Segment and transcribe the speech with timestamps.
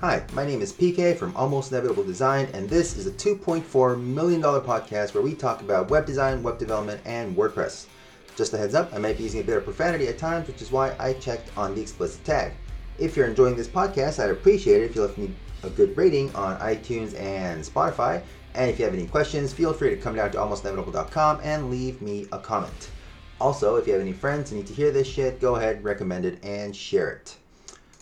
[0.00, 4.40] Hi, my name is PK from Almost Inevitable Design, and this is a $2.4 million
[4.40, 7.86] podcast where we talk about web design, web development, and WordPress.
[8.36, 10.62] Just a heads up, I might be using a bit of profanity at times, which
[10.62, 12.52] is why I checked on the explicit tag.
[13.00, 15.34] If you're enjoying this podcast, I'd appreciate it if you left me
[15.64, 18.22] a good rating on iTunes and Spotify.
[18.54, 22.00] And if you have any questions, feel free to come down to almostinevitable.com and leave
[22.00, 22.90] me a comment.
[23.40, 26.24] Also, if you have any friends who need to hear this shit, go ahead, recommend
[26.24, 27.36] it, and share it.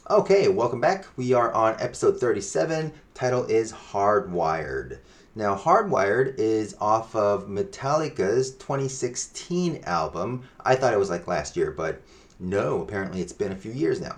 [0.09, 1.05] Okay, welcome back.
[1.17, 2.93] We are on episode 37.
[3.13, 4.99] Title is Hardwired.
[5.35, 10.45] Now, Hardwired is off of Metallica's 2016 album.
[10.65, 12.01] I thought it was like last year, but
[12.39, 14.15] no, apparently it's been a few years now.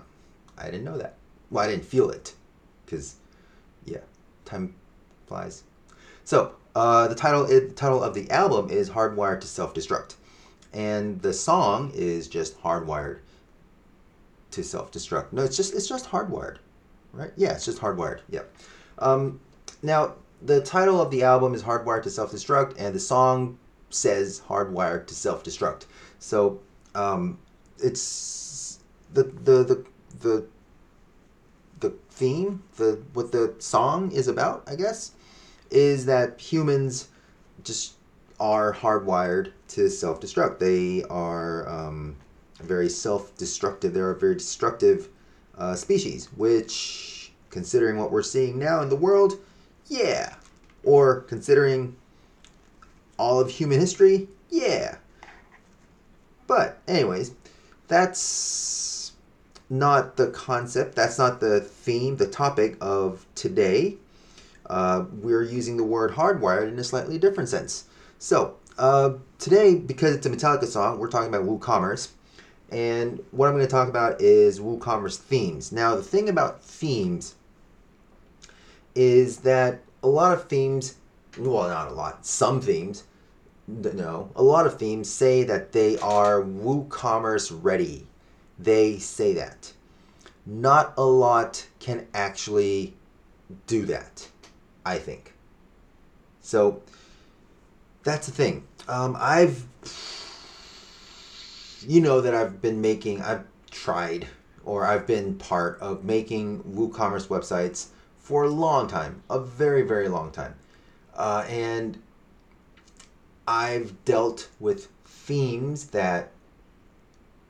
[0.59, 1.15] I didn't know that.
[1.49, 2.35] Well, I didn't feel it,
[2.85, 3.15] because,
[3.83, 4.01] yeah,
[4.45, 4.75] time
[5.25, 5.63] flies.
[6.23, 10.17] So, uh, the title the title of the album is Hardwired to Self Destruct,
[10.71, 13.21] and the song is just Hardwired
[14.51, 15.33] to self-destruct.
[15.33, 16.57] No, it's just it's just hardwired,
[17.13, 17.31] right?
[17.35, 18.21] Yeah, it's just hardwired.
[18.29, 18.51] Yep.
[18.99, 19.39] Um,
[19.81, 23.57] now the title of the album is Hardwired to Self-Destruct, and the song
[23.89, 25.85] says Hardwired to Self-Destruct.
[26.19, 26.59] So
[26.95, 27.37] um,
[27.81, 28.79] it's
[29.13, 29.85] the the the
[30.19, 30.45] the
[31.79, 35.11] the theme, the what the song is about, I guess,
[35.69, 37.09] is that humans
[37.63, 37.95] just
[38.39, 40.59] are hardwired to self-destruct.
[40.59, 42.15] They are um,
[42.63, 43.93] very self-destructive.
[43.93, 45.09] They're a very destructive
[45.57, 49.39] uh, species, which, considering what we're seeing now in the world,
[49.87, 50.35] yeah.
[50.83, 51.95] Or considering
[53.17, 54.97] all of human history, yeah.
[56.47, 57.33] But, anyways,
[57.87, 59.11] that's
[59.69, 60.95] not the concept.
[60.95, 63.97] That's not the theme, the topic of today.
[64.65, 67.85] Uh, we're using the word hardwired in a slightly different sense.
[68.19, 72.09] So, uh, today, because it's a Metallica song, we're talking about WooCommerce.
[72.71, 75.71] And what I'm going to talk about is WooCommerce themes.
[75.71, 77.35] Now, the thing about themes
[78.95, 80.95] is that a lot of themes,
[81.37, 83.03] well, not a lot, some themes,
[83.67, 88.07] no, a lot of themes say that they are WooCommerce ready.
[88.57, 89.73] They say that.
[90.45, 92.95] Not a lot can actually
[93.67, 94.27] do that,
[94.85, 95.33] I think.
[96.41, 96.81] So
[98.03, 98.65] that's the thing.
[98.87, 99.65] Um, I've
[101.87, 104.27] you know that I've been making, I've tried,
[104.65, 110.07] or I've been part of making WooCommerce websites for a long time, a very, very
[110.07, 110.55] long time.
[111.15, 112.01] Uh, and
[113.47, 116.31] I've dealt with themes that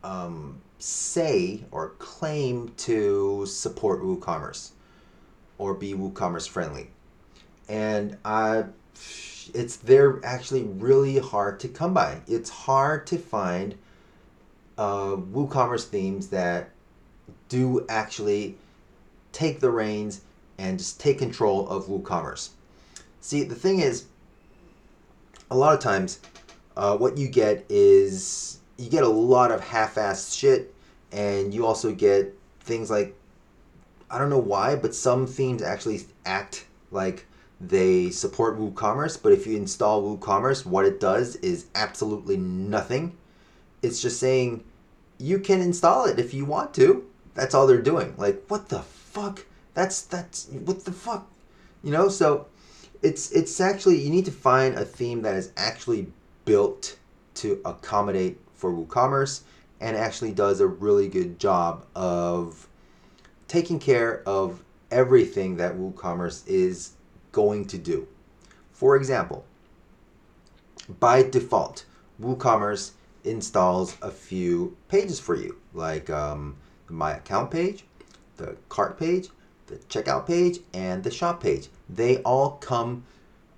[0.04, 4.72] um, say or claim to support WooCommerce
[5.58, 6.90] or be WooCommerce friendly.
[7.68, 8.66] And I,
[9.54, 12.22] it's they're actually really hard to come by.
[12.28, 13.76] It's hard to find
[14.80, 16.70] uh, WooCommerce themes that
[17.50, 18.56] do actually
[19.34, 20.22] take the reins
[20.58, 22.52] and just take control of WooCommerce.
[23.20, 24.06] See, the thing is,
[25.52, 26.22] a lot of times,
[26.78, 30.74] uh, what you get is you get a lot of half-assed shit,
[31.12, 33.14] and you also get things like
[34.10, 37.26] I don't know why, but some themes actually act like
[37.60, 43.18] they support WooCommerce, but if you install WooCommerce, what it does is absolutely nothing.
[43.82, 44.64] It's just saying
[45.20, 47.06] you can install it if you want to.
[47.36, 48.16] That's all they're doing.
[48.18, 49.46] Like, what the fuck?
[49.74, 51.30] That's that's what the fuck?
[51.84, 52.48] You know, so
[53.02, 56.08] it's it's actually you need to find a theme that is actually
[56.46, 56.98] built
[57.36, 59.42] to accommodate for WooCommerce
[59.80, 62.68] and actually does a really good job of
[63.48, 66.94] taking care of everything that WooCommerce is
[67.32, 68.08] going to do.
[68.74, 69.46] For example,
[71.00, 71.86] by default,
[72.22, 72.92] WooCommerce
[73.24, 76.56] installs a few pages for you, like um,
[76.88, 77.84] the My Account page,
[78.38, 79.30] the cart page,
[79.68, 81.68] the checkout page, and the shop page.
[81.90, 83.04] They all come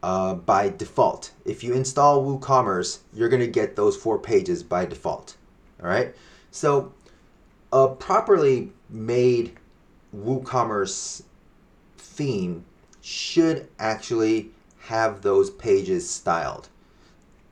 [0.03, 1.31] uh, by default.
[1.45, 5.37] If you install WooCommerce, you're going to get those four pages by default.
[5.81, 6.15] All right.
[6.51, 6.93] So,
[7.71, 9.57] a properly made
[10.15, 11.23] WooCommerce
[11.97, 12.65] theme
[13.01, 16.67] should actually have those pages styled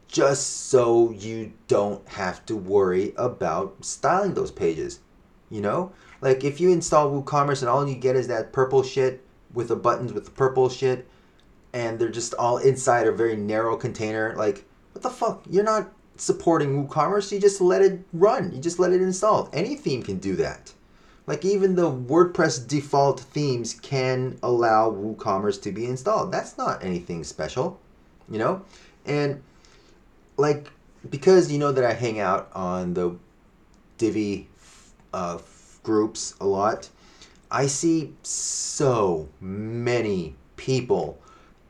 [0.09, 5.00] just so you don't have to worry about styling those pages.
[5.50, 5.94] You know?
[6.21, 9.23] Like if you install WooCommerce and all you get is that purple shit
[9.53, 11.07] with the buttons with the purple shit
[11.73, 15.44] and they're just all inside a very narrow container, like what the fuck?
[15.50, 18.51] You're not supporting WooCommerce, you just let it run.
[18.51, 19.50] You just let it install.
[19.53, 20.73] Any theme can do that.
[21.27, 26.31] Like even the WordPress default themes can allow WooCommerce to be installed.
[26.31, 27.79] That's not anything special,
[28.27, 28.63] you know?
[29.06, 29.41] And
[30.39, 30.71] like
[31.09, 33.15] because you know that I hang out on the
[33.97, 34.47] Divi
[35.13, 35.39] uh,
[35.83, 36.89] groups a lot.
[37.51, 41.19] I see so many people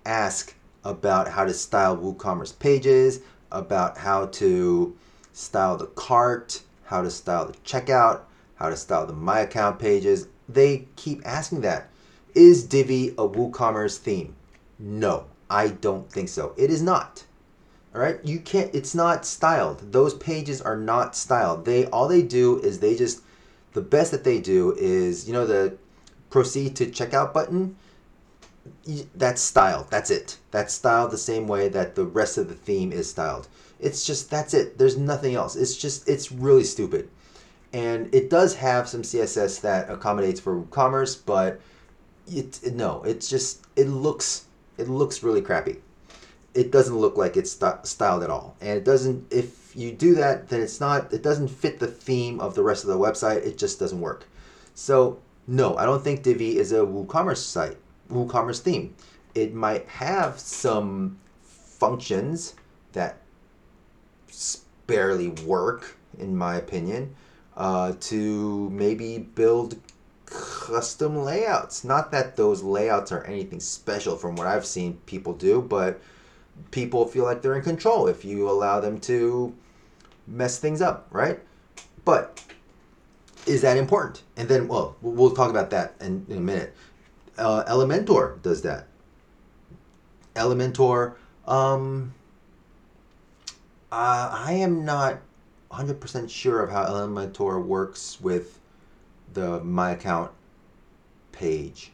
[0.06, 3.21] ask about how to style WooCommerce pages,
[3.51, 4.95] about how to
[5.33, 8.22] style the cart, how to style the checkout,
[8.56, 10.27] how to style the My Account pages.
[10.48, 11.89] They keep asking that.
[12.36, 14.36] Is Divi a WooCommerce theme?
[14.77, 16.54] No, I don't think so.
[16.57, 17.24] It is not.
[17.94, 18.74] All right, you can't.
[18.74, 19.91] It's not styled.
[19.91, 21.65] Those pages are not styled.
[21.65, 23.21] They all they do is they just
[23.74, 25.75] the best that they do is you know the
[26.30, 27.75] proceed to checkout button.
[29.15, 29.89] That's styled.
[29.89, 30.38] That's it.
[30.51, 33.47] That's styled the same way that the rest of the theme is styled.
[33.80, 34.77] It's just that's it.
[34.77, 35.56] There's nothing else.
[35.56, 37.09] It's just it's really stupid,
[37.74, 41.59] and it does have some CSS that accommodates for commerce, but
[42.27, 43.01] it, it no.
[43.01, 44.45] It's just it looks
[44.77, 45.77] it looks really crappy
[46.54, 48.56] it doesn't look like it's st- styled at all.
[48.62, 52.40] And it doesn't, if you do that, then it's not, it doesn't fit the theme
[52.40, 53.46] of the rest of the website.
[53.46, 54.25] It just doesn't work.
[54.74, 57.78] So, no, I don't think Divi is a WooCommerce site,
[58.12, 58.96] WooCommerce theme.
[59.36, 62.56] It might have some functions
[62.94, 63.18] that
[64.88, 67.16] barely work, in my opinion,
[67.56, 69.78] uh, to maybe build
[70.25, 71.84] custom layouts.
[71.84, 76.00] Not that those layouts are anything special from what I've seen people do, but
[76.71, 79.56] people feel like they're in control if you allow them to
[80.27, 81.39] mess things up, right?
[82.06, 82.44] But
[83.45, 84.23] is that important?
[84.38, 86.75] And then, well, we'll talk about that in, in a minute.
[87.38, 88.88] Uh, Elementor does that.
[90.35, 91.15] Elementor,
[91.47, 92.13] um,
[93.91, 95.19] uh, I am not
[95.71, 98.59] 100% sure of how Elementor works with
[99.33, 100.31] the My Account
[101.31, 101.91] page,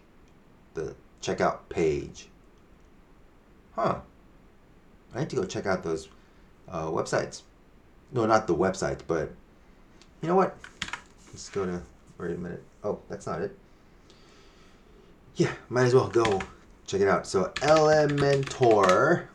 [0.74, 2.28] the checkout page.
[3.76, 4.00] Huh.
[5.14, 6.10] I need to go check out those
[6.70, 7.42] uh, websites.
[8.12, 9.32] No, not the websites, but
[10.22, 10.58] you know what?
[11.32, 11.82] Let's go to.
[12.18, 12.64] Wait a minute.
[12.84, 13.58] Oh, that's not it.
[15.36, 16.42] Yeah, might as well go
[16.88, 17.28] check it out.
[17.28, 19.26] So Elementor,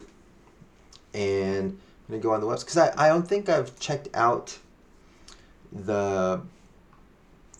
[1.12, 1.78] and I'm
[2.08, 4.58] gonna go on the website because I, I don't think I've checked out
[5.72, 6.40] the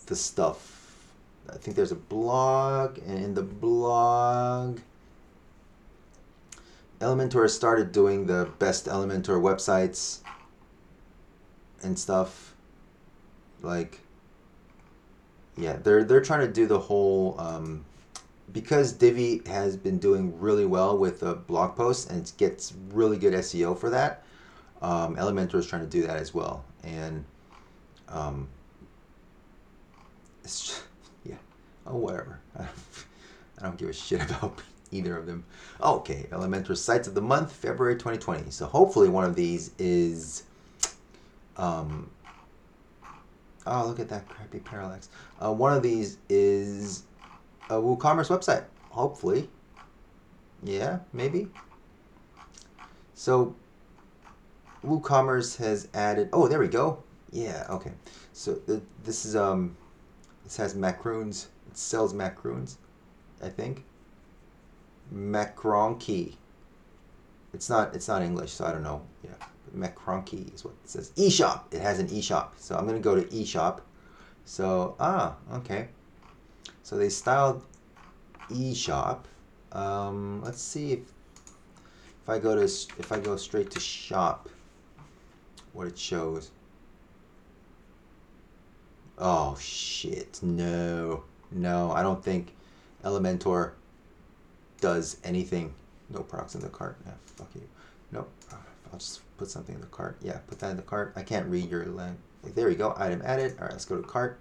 [0.07, 1.11] the stuff.
[1.49, 4.79] I think there's a blog, and in the blog
[7.01, 10.19] Elementor started doing the best Elementor websites
[11.83, 12.55] and stuff.
[13.61, 13.99] Like,
[15.57, 17.85] yeah, they're they're trying to do the whole um,
[18.53, 23.33] because Divi has been doing really well with the blog posts and gets really good
[23.33, 24.23] SEO for that.
[24.81, 27.25] Um, Elementor is trying to do that as well, and
[28.09, 28.47] um,
[30.43, 30.83] it's just,
[31.25, 31.35] yeah,
[31.85, 32.39] oh whatever.
[32.59, 32.65] I
[33.63, 34.59] don't give a shit about
[34.91, 35.43] either of them.
[35.81, 38.51] Okay, Elementor Sites of the Month, February 2020.
[38.51, 40.43] So hopefully one of these is.
[41.57, 42.09] Um,
[43.65, 45.09] oh, look at that crappy parallax.
[45.43, 47.03] Uh, one of these is
[47.69, 48.65] a WooCommerce website.
[48.89, 49.49] Hopefully.
[50.63, 51.47] Yeah, maybe.
[53.13, 53.55] So
[54.85, 56.29] WooCommerce has added.
[56.33, 57.03] Oh, there we go.
[57.31, 57.65] Yeah.
[57.69, 57.93] Okay.
[58.33, 59.75] So the, this is um,
[60.43, 61.47] this has macaroons.
[61.69, 62.77] It sells macaroons,
[63.41, 63.85] I think.
[65.13, 66.35] Macronkey.
[67.53, 69.01] It's not it's not English, so I don't know.
[69.23, 69.31] Yeah,
[69.75, 71.11] Macronkey is what it says.
[71.15, 71.73] eShop.
[71.73, 73.81] It has an eShop, so I'm gonna go to eShop.
[74.45, 75.89] So ah okay.
[76.83, 77.63] So they styled
[78.49, 79.19] eShop.
[79.71, 80.99] Um, let's see if
[82.23, 84.49] if I go to if I go straight to shop,
[85.73, 86.51] what it shows.
[89.17, 90.39] Oh shit!
[90.41, 92.55] No, no, I don't think
[93.03, 93.73] Elementor
[94.81, 95.73] does anything.
[96.09, 96.97] No products in the cart.
[97.05, 97.67] Yeah, fuck you.
[98.11, 98.29] Nope.
[98.51, 100.17] I'll just put something in the cart.
[100.21, 101.13] Yeah, put that in the cart.
[101.15, 102.17] I can't read your line.
[102.43, 102.93] There we go.
[102.97, 103.55] Item added.
[103.57, 104.37] All right, let's go to cart.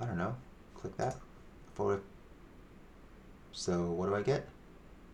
[0.00, 0.34] I don't know.
[0.74, 1.16] Click that.
[1.74, 2.00] Photo.
[3.52, 4.48] So what do I get?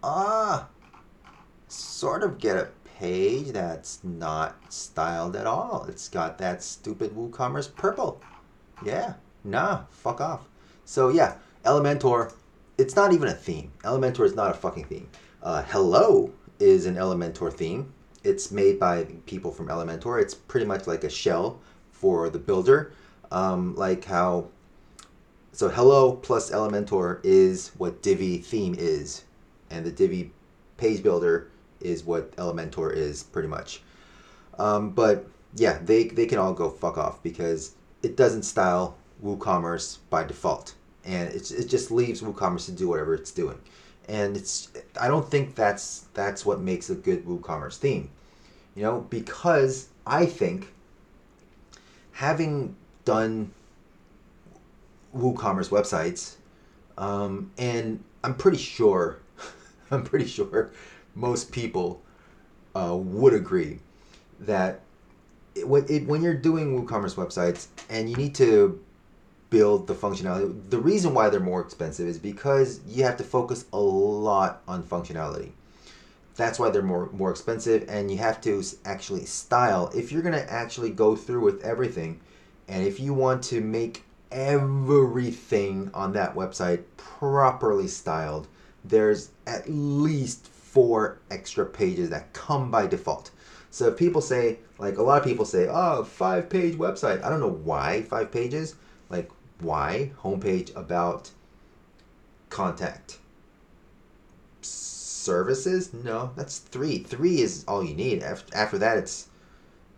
[0.02, 0.68] Ah,
[1.66, 2.68] sort of get a
[2.99, 5.87] page that's not styled at all.
[5.88, 8.20] It's got that stupid WooCommerce purple.
[8.85, 10.49] Yeah, nah, fuck off.
[10.85, 12.32] So yeah, Elementor
[12.78, 13.73] it's not even a theme.
[13.82, 15.08] Elementor is not a fucking theme.
[15.42, 17.92] Uh, Hello is an Elementor theme.
[18.23, 20.23] It's made by people from Elementor.
[20.23, 22.92] It's pretty much like a shell for the builder.
[23.32, 24.49] Um, like how,
[25.52, 29.25] so Hello plus Elementor is what Divi theme is,
[29.70, 30.32] and the Divi
[30.76, 33.82] page builder is what Elementor is pretty much.
[34.58, 39.99] Um, but yeah, they, they can all go fuck off because it doesn't style WooCommerce
[40.11, 40.75] by default
[41.09, 43.59] and it's, it just leaves WooCommerce to do whatever it's doing.
[44.09, 48.11] And it's I don't think that's that's what makes a good WooCommerce theme,
[48.75, 50.73] you know, because I think
[52.12, 53.50] having done
[55.17, 56.37] WooCommerce websites,
[56.99, 59.19] um, and I'm pretty sure,
[59.91, 60.71] I'm pretty sure,
[61.15, 62.03] most people
[62.75, 63.81] uh, would agree
[64.41, 64.81] that
[65.55, 68.81] it, it, when you're doing WooCommerce websites and you need to
[69.50, 73.64] build the functionality, the reason why they're more expensive is because you have to focus
[73.73, 75.52] a lot on functionality.
[76.37, 79.90] That's why they're more more expensive, and you have to actually style.
[79.95, 82.21] If you're gonna actually go through with everything,
[82.69, 88.47] and if you want to make everything on that website properly styled,
[88.85, 93.31] there's at least four extra pages that come by default.
[93.71, 97.23] So if people say, like a lot of people say, oh, five page website.
[97.23, 98.76] I don't know why five pages.
[99.11, 100.12] Like, why?
[100.23, 101.31] Homepage about
[102.49, 103.19] contact
[104.61, 105.93] services?
[105.93, 106.99] No, that's three.
[106.99, 108.23] Three is all you need.
[108.23, 109.29] After that, it's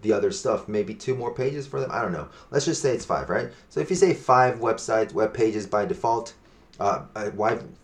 [0.03, 0.69] the other stuff.
[0.69, 1.91] Maybe two more pages for them.
[1.93, 2.29] I don't know.
[2.51, 3.51] Let's just say it's five, right?
[3.69, 6.35] So if you say five websites, web pages by default,
[6.79, 7.03] uh,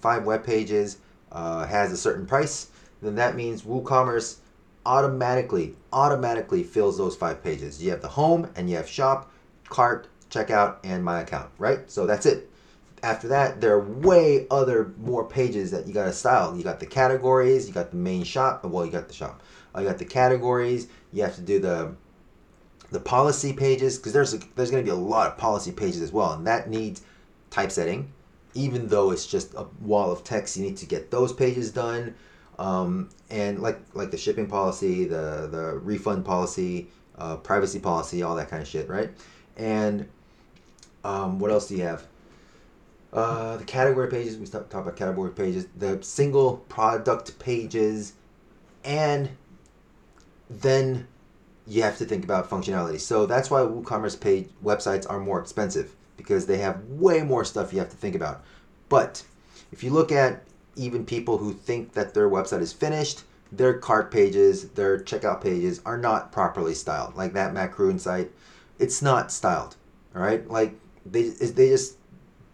[0.00, 0.98] five web pages
[1.30, 2.68] uh, has a certain price,
[3.02, 4.38] then that means WooCommerce
[4.86, 7.82] automatically automatically fills those five pages.
[7.82, 9.30] You have the home and you have shop,
[9.68, 10.06] cart,
[10.36, 11.90] checkout, and my account, right?
[11.90, 12.50] So that's it.
[13.02, 16.56] After that, there are way other more pages that you got to style.
[16.56, 18.64] You got the categories, you got the main shop.
[18.64, 19.42] Well, you got the shop.
[19.74, 20.88] Uh, you got the categories.
[21.12, 21.94] You have to do the
[22.90, 26.00] the policy pages because there's a, there's going to be a lot of policy pages
[26.00, 27.02] as well, and that needs
[27.50, 28.12] typesetting.
[28.54, 32.14] Even though it's just a wall of text, you need to get those pages done.
[32.58, 36.88] Um, and like like the shipping policy, the the refund policy,
[37.18, 39.10] uh, privacy policy, all that kind of shit, right?
[39.56, 40.08] And
[41.06, 42.04] um, what else do you have?
[43.12, 44.36] Uh, the category pages.
[44.36, 45.68] We talk about category pages.
[45.76, 48.14] The single product pages,
[48.84, 49.30] and
[50.50, 51.06] then
[51.66, 52.98] you have to think about functionality.
[52.98, 57.72] So that's why WooCommerce page websites are more expensive because they have way more stuff
[57.72, 58.44] you have to think about.
[58.88, 59.24] But
[59.70, 60.42] if you look at
[60.74, 63.22] even people who think that their website is finished,
[63.52, 67.14] their cart pages, their checkout pages are not properly styled.
[67.16, 68.32] Like that Macroon site,
[68.78, 69.76] it's not styled.
[70.14, 70.74] All right, like
[71.10, 71.96] they they just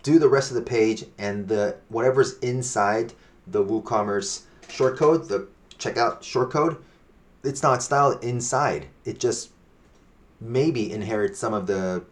[0.03, 3.13] do the rest of the page and the whatever's inside
[3.47, 6.79] the WooCommerce shortcode, the checkout shortcode,
[7.45, 8.87] it's not styled inside.
[9.05, 9.51] It just
[10.41, 12.05] maybe inherits some of the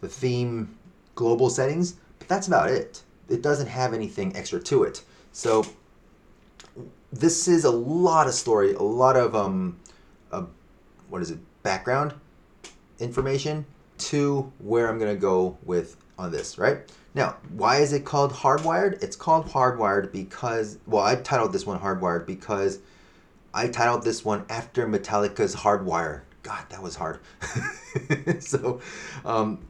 [0.00, 0.76] the theme
[1.14, 3.02] global settings, but that's about it.
[3.28, 5.02] It doesn't have anything extra to it.
[5.32, 5.64] So
[7.12, 9.78] this is a lot of story, a lot of um,
[10.30, 10.44] uh,
[11.08, 12.14] what is it, background
[12.98, 13.66] information
[13.98, 16.78] to where I'm gonna go with on this, right?
[17.14, 19.02] Now, why is it called Hardwired?
[19.02, 22.80] It's called Hardwired because, well, I titled this one Hardwired because
[23.54, 26.22] I titled this one after Metallica's Hardwire.
[26.42, 27.20] God, that was hard.
[28.40, 28.80] so,
[29.24, 29.60] um,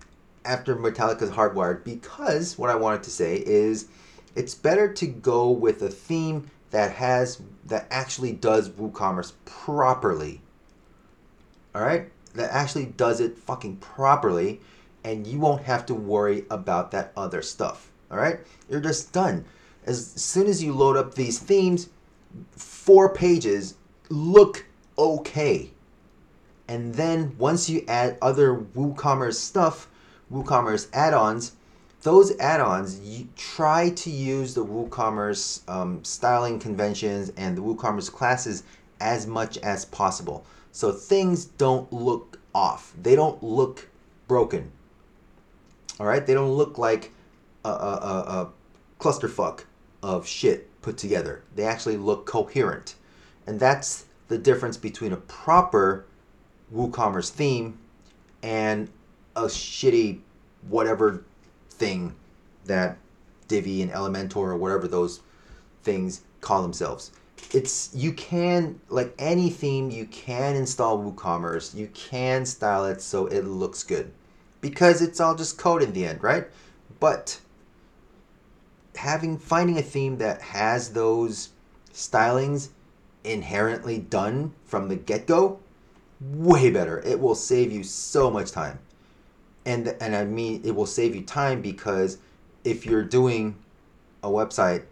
[0.45, 3.87] after Metallica's Hardwired, because what I wanted to say is
[4.35, 10.41] it's better to go with a theme that has that actually does WooCommerce properly.
[11.75, 14.61] All right, that actually does it fucking properly,
[15.05, 17.91] and you won't have to worry about that other stuff.
[18.11, 18.39] All right,
[18.69, 19.45] you're just done.
[19.85, 21.89] As soon as you load up these themes,
[22.53, 23.75] four pages
[24.09, 24.65] look
[24.99, 25.71] okay.
[26.69, 29.89] And then once you add other WooCommerce stuff,
[30.33, 31.53] WooCommerce add-ons,
[32.03, 38.65] those add-ons, you try to use the WooCommerce um, styling conventions and the WooCommerce classes
[39.01, 40.45] as much as possible.
[40.77, 42.93] So things don't look off.
[43.03, 43.89] They don't look
[44.29, 44.73] broken.
[45.99, 47.13] All right, they don't look like
[47.65, 48.51] a, a, a, a
[49.01, 49.61] clusterfuck
[50.03, 51.43] of shit put together.
[51.55, 52.97] They actually look coherent,
[53.47, 56.05] and that's the difference between a proper
[56.75, 57.79] WooCommerce theme
[58.43, 58.91] and
[59.35, 60.21] a shitty
[60.69, 61.25] whatever
[61.71, 62.15] thing
[62.67, 62.99] that
[63.49, 65.21] Divi and Elementor or whatever those
[65.83, 67.13] things call themselves.
[67.53, 71.75] It's you can like any theme you can install WooCommerce.
[71.75, 74.13] You can style it so it looks good
[74.61, 76.47] because it's all just code in the end, right?
[76.99, 77.41] But
[78.97, 81.51] having finding a theme that has those
[81.93, 82.71] stylings
[83.25, 85.59] inherently done from the get-go
[86.21, 87.01] way better.
[87.01, 88.79] It will save you so much time
[89.67, 92.19] and and I mean it will save you time because
[92.65, 93.57] if you're doing
[94.23, 94.85] a website,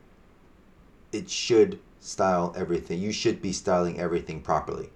[1.13, 3.01] it should style everything.
[3.01, 4.91] You should be styling everything properly.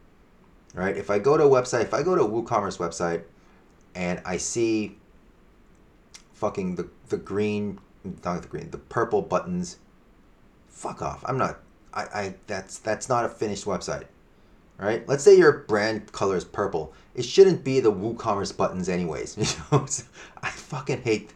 [0.75, 0.97] Right?
[0.97, 3.23] If I go to a website, if I go to a WooCommerce website
[3.95, 4.99] and I see
[6.35, 7.81] fucking the the green
[8.25, 9.79] not the green, the purple buttons,
[10.69, 11.25] fuck off.
[11.27, 11.61] I'm not
[11.93, 14.05] I, I that's that's not a finished website
[14.79, 15.09] right?
[15.09, 16.93] Let's say your brand color is purple.
[17.17, 19.37] It shouldn't be the WooCommerce buttons anyways.
[19.73, 21.33] I fucking hate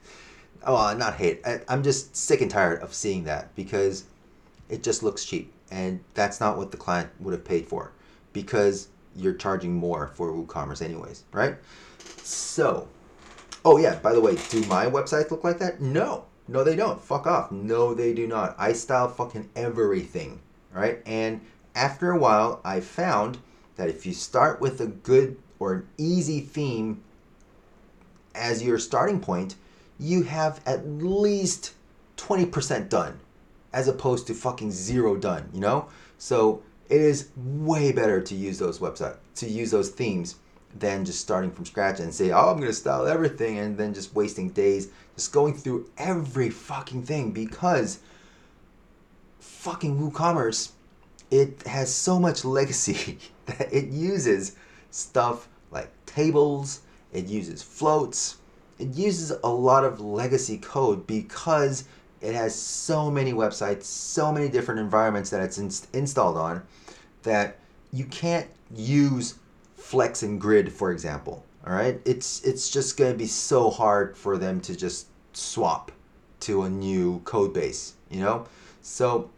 [0.64, 1.40] oh, not hate.
[1.44, 4.04] I, I'm just sick and tired of seeing that because
[4.68, 7.92] it just looks cheap, and that's not what the client would have paid for,
[8.34, 11.56] because you're charging more for WooCommerce anyways, right?
[12.22, 12.88] So,
[13.64, 15.80] oh yeah, by the way, do my websites look like that?
[15.80, 17.00] No, no, they don't.
[17.00, 17.50] Fuck off.
[17.50, 18.54] No, they do not.
[18.58, 20.40] I style fucking everything,
[20.72, 21.00] right?
[21.06, 21.40] And
[21.74, 23.38] after a while, I found
[23.76, 27.02] that if you start with a good or an easy theme
[28.34, 29.54] as your starting point,
[29.98, 31.72] you have at least
[32.18, 33.20] 20% done
[33.72, 35.88] as opposed to fucking zero done, you know?
[36.18, 40.36] So it is way better to use those website to use those themes
[40.78, 44.14] than just starting from scratch and say, oh, I'm gonna style everything and then just
[44.14, 47.98] wasting days just going through every fucking thing because
[49.38, 50.72] fucking WooCommerce,
[51.30, 54.56] it has so much legacy that it uses
[54.90, 56.80] stuff like tables,
[57.12, 58.36] it uses floats,
[58.78, 61.84] it uses a lot of legacy code because
[62.22, 66.62] it has so many websites, so many different environments that it's in- installed on
[67.24, 67.58] that
[67.92, 69.34] you can't use
[69.76, 71.44] Flex and Grid, for example.
[71.66, 75.92] All right, it's it's just going to be so hard for them to just swap
[76.40, 78.46] to a new code base, you know.
[78.80, 79.30] So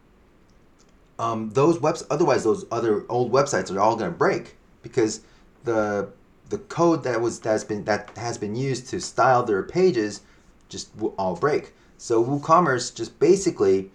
[1.18, 5.20] um, those webs, otherwise those other old websites are all going to break because
[5.64, 6.08] the
[6.50, 10.22] the code that was that's been that has been used to style their pages
[10.68, 11.72] just will all break.
[11.98, 13.90] So WooCommerce just basically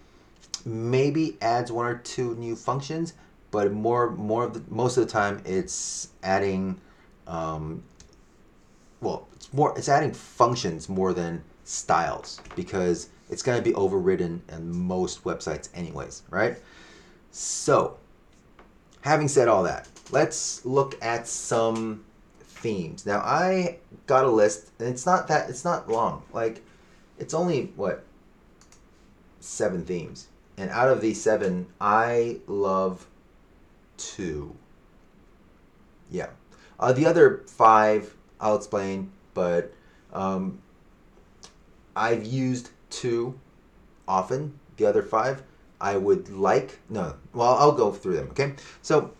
[0.65, 3.13] maybe adds one or two new functions,
[3.51, 6.79] but more more of the most of the time it's adding
[7.27, 7.84] um,
[9.01, 14.41] well it's more it's adding functions more than styles because it's going to be overridden
[14.50, 16.58] in most websites anyways right?
[17.32, 17.97] So
[19.02, 22.04] having said all that let's look at some
[22.39, 23.06] themes.
[23.06, 26.23] Now i got a list and it's not that it's not long.
[26.34, 26.63] Like
[27.19, 28.03] it's only what
[29.39, 30.27] seven themes
[30.58, 33.08] and out of these seven i love
[33.99, 34.55] two.
[36.10, 36.29] Yeah.
[36.79, 39.73] Uh, the other five, I'll explain, but
[40.13, 40.60] um,
[41.95, 43.39] I've used two
[44.08, 44.58] often.
[44.77, 45.43] The other five,
[45.79, 46.79] I would like.
[46.89, 48.53] No, well, I'll go through them, okay?
[48.82, 49.12] So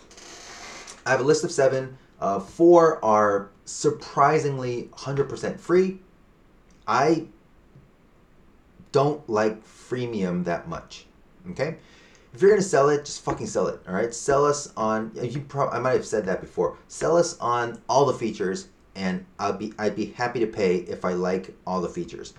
[1.06, 1.98] I have a list of seven.
[2.20, 6.00] Uh, four are surprisingly 100% free.
[6.88, 7.28] I
[8.92, 11.06] don't like freemium that much,
[11.52, 11.78] okay?
[12.34, 13.80] if you're gonna sell it, just fucking sell it.
[13.88, 15.12] All right, sell us on.
[15.22, 16.78] You pro- I might have said that before.
[16.88, 21.06] Sell us on all the features, and I'll be I'd be happy to pay if
[21.06, 22.34] I like all the features.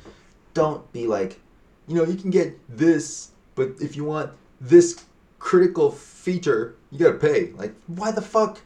[0.55, 1.41] Don't be like,
[1.89, 5.05] you know, you can get this, but if you want this
[5.39, 7.51] critical feature, you gotta pay.
[7.53, 8.61] Like, why the fuck?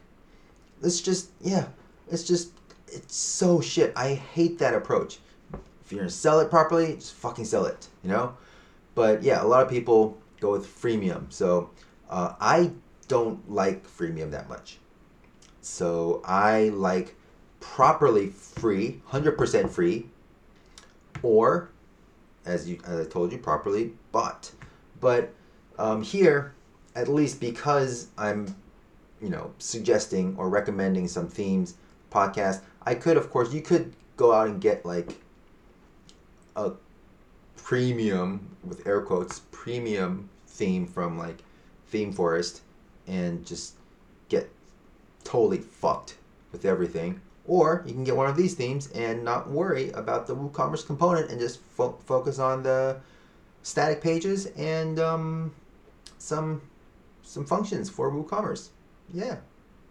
[0.83, 1.67] It's just yeah,
[2.11, 2.51] it's just
[2.87, 3.93] it's so shit.
[3.95, 5.17] I hate that approach.
[5.85, 7.87] If you're gonna sell it properly, just fucking sell it.
[8.03, 8.37] You know.
[8.95, 11.31] But yeah, a lot of people go with freemium.
[11.31, 11.69] So
[12.09, 12.71] uh, I
[13.07, 14.79] don't like freemium that much.
[15.61, 17.15] So I like
[17.59, 20.05] properly free, 100% free,
[21.23, 21.69] or
[22.45, 24.51] as you as I told you, properly bought.
[25.01, 25.33] But
[25.77, 26.53] um, here,
[26.95, 28.55] at least because I'm,
[29.21, 31.75] you know, suggesting or recommending some themes
[32.11, 35.17] podcast, I could, of course, you could go out and get like
[36.55, 36.71] a
[37.55, 41.43] premium with air quotes premium theme from like
[41.87, 42.61] Theme Forest
[43.07, 43.75] and just
[44.29, 44.49] get
[45.23, 46.17] totally fucked
[46.51, 47.21] with everything.
[47.47, 51.29] Or you can get one of these themes and not worry about the WooCommerce component
[51.29, 52.97] and just fo- focus on the
[53.61, 55.53] static pages and um,
[56.17, 56.61] some
[57.21, 58.69] some functions for WooCommerce.
[59.13, 59.37] Yeah.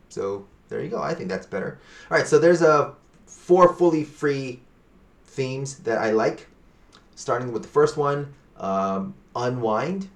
[0.08, 1.00] So there you go.
[1.00, 1.78] I think that's better.
[2.10, 2.26] All right.
[2.26, 2.94] So there's a
[3.26, 4.60] four fully free
[5.24, 6.48] themes that I like
[7.14, 10.08] starting with the first one, um, Unwind.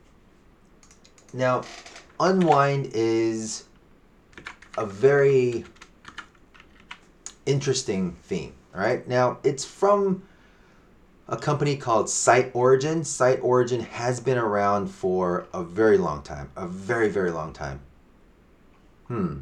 [1.33, 1.63] Now,
[2.21, 3.65] Unwind is
[4.77, 5.65] a very
[7.47, 8.55] interesting theme.
[8.75, 9.07] All right.
[9.09, 10.23] Now, it's from
[11.27, 13.05] a company called Site Origin.
[13.05, 16.51] Site Origin has been around for a very long time.
[16.57, 17.81] A very, very long time.
[19.09, 19.41] Hmm.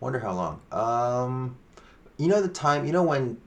[0.00, 0.60] Wonder how long.
[0.70, 1.56] Um,
[2.18, 2.84] you know the time.
[2.84, 3.40] You know when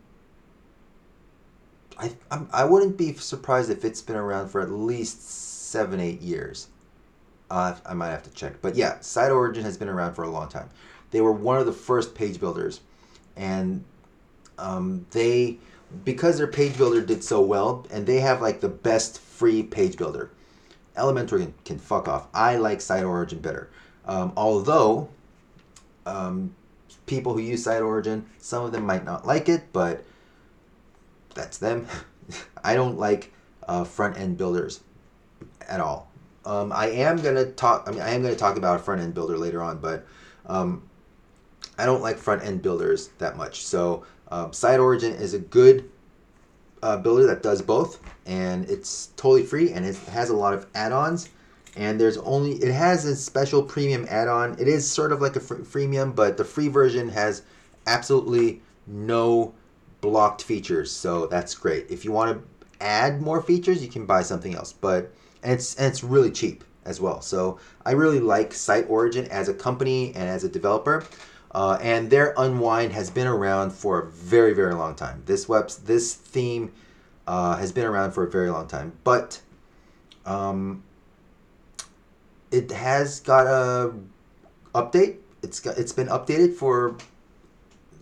[2.01, 5.21] I I'm, I wouldn't be surprised if it's been around for at least
[5.71, 6.67] seven eight years.
[7.49, 10.29] Uh, I might have to check, but yeah, Site Origin has been around for a
[10.29, 10.69] long time.
[11.11, 12.79] They were one of the first page builders,
[13.35, 13.83] and
[14.57, 15.57] um, they
[16.05, 19.97] because their page builder did so well, and they have like the best free page
[19.97, 20.31] builder.
[20.97, 22.27] Elementor can, can fuck off.
[22.33, 23.69] I like Site Origin better,
[24.05, 25.09] um, although
[26.05, 26.55] um,
[27.05, 30.05] people who use Site Origin, some of them might not like it, but
[31.33, 31.87] that's them.
[32.63, 33.33] I don't like
[33.67, 34.81] uh, front end builders
[35.67, 36.09] at all.
[36.45, 37.83] Um, I am gonna talk.
[37.87, 40.05] I mean, I am gonna talk about a front end builder later on, but
[40.47, 40.83] um,
[41.77, 43.63] I don't like front end builders that much.
[43.63, 45.89] So um, Site Origin is a good
[46.81, 50.65] uh, builder that does both, and it's totally free, and it has a lot of
[50.73, 51.29] add-ons.
[51.75, 54.59] And there's only it has a special premium add-on.
[54.59, 57.43] It is sort of like a fr- freemium, but the free version has
[57.87, 59.53] absolutely no
[60.01, 61.89] blocked features, so that's great.
[61.89, 65.75] If you want to add more features, you can buy something else, but and it's
[65.75, 67.21] and it's really cheap as well.
[67.21, 71.05] So I really like Site Origin as a company and as a developer.
[71.53, 75.21] Uh, and their Unwind has been around for a very, very long time.
[75.25, 76.71] This web, this theme
[77.27, 79.41] uh, has been around for a very long time, but
[80.25, 80.81] um,
[82.51, 83.93] it has got a
[84.73, 85.17] update.
[85.43, 86.95] It's got it's been updated for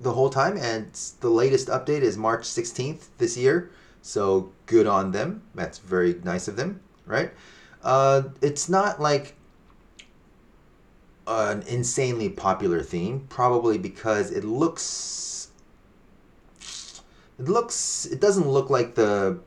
[0.02, 3.70] the whole time, and the latest update is March sixteenth this year.
[4.02, 5.42] So good on them.
[5.56, 7.32] That's very nice of them, right?
[7.84, 9.36] Uh, it's not like
[11.28, 15.50] an insanely popular theme, probably because it looks
[17.40, 19.40] it looks it doesn't look like the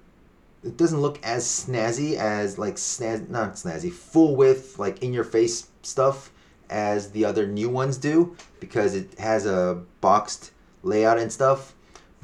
[0.65, 5.25] it doesn't look as snazzy as like snaz not snazzy full width like in your
[5.25, 6.31] face stuff
[6.73, 10.51] as the other new ones do because it has a boxed
[10.83, 11.75] layout and stuff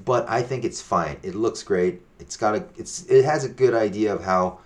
[0.05, 1.19] but I think it's fine.
[1.23, 2.03] It looks great.
[2.21, 4.61] It's got a it's it has a good idea of how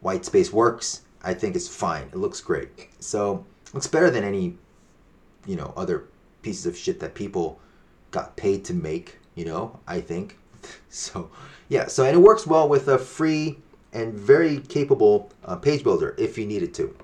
[0.00, 1.02] white space works.
[1.22, 2.04] I think it's fine.
[2.12, 2.88] It looks great.
[3.00, 4.56] So looks better than any
[5.46, 6.04] you know other
[6.42, 7.58] pieces of shit that people
[8.10, 10.38] got paid to make you know i think.
[10.88, 11.30] So
[11.68, 11.86] yeah.
[11.86, 13.58] So and it works well with a free
[13.92, 16.96] and very capable uh, page builder if you needed to.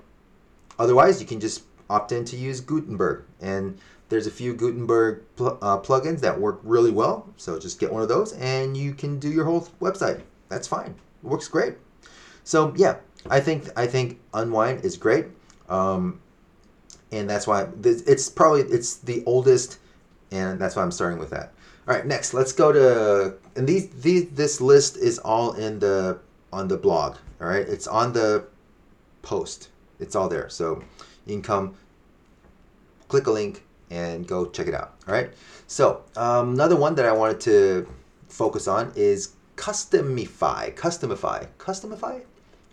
[0.79, 3.77] Otherwise you can just opt in to use gutenberg and
[4.09, 8.01] there's a few gutenberg pl- uh, plugins that work really well so just get one
[8.01, 11.75] of those and you can do your whole website that's fine it works great
[12.43, 12.95] so yeah
[13.29, 15.25] i think i think unwind is great
[15.69, 16.19] um,
[17.11, 19.79] and that's why it's probably it's the oldest,
[20.31, 21.53] and that's why I'm starting with that.
[21.87, 26.19] All right, next let's go to and these these this list is all in the
[26.51, 27.17] on the blog.
[27.39, 28.45] All right, it's on the
[29.21, 29.69] post.
[29.99, 30.83] It's all there, so
[31.25, 31.75] you can come
[33.07, 34.95] click a link and go check it out.
[35.07, 35.31] All right.
[35.67, 37.87] So um, another one that I wanted to
[38.27, 40.73] focus on is Customify.
[40.75, 41.47] Customify.
[41.57, 42.21] Customify.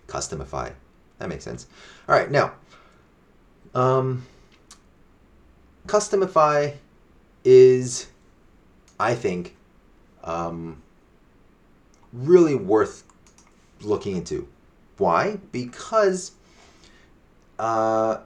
[0.06, 0.72] Customify.
[1.18, 1.66] That makes sense.
[2.08, 2.30] All right.
[2.30, 2.52] Now
[3.74, 4.26] um,
[5.86, 6.76] Customify
[7.44, 8.08] is,
[8.98, 9.56] I think,
[10.24, 10.82] um,
[12.12, 13.04] really worth
[13.80, 14.48] looking into.
[14.98, 15.38] Why?
[15.52, 16.32] Because
[17.58, 18.18] uh,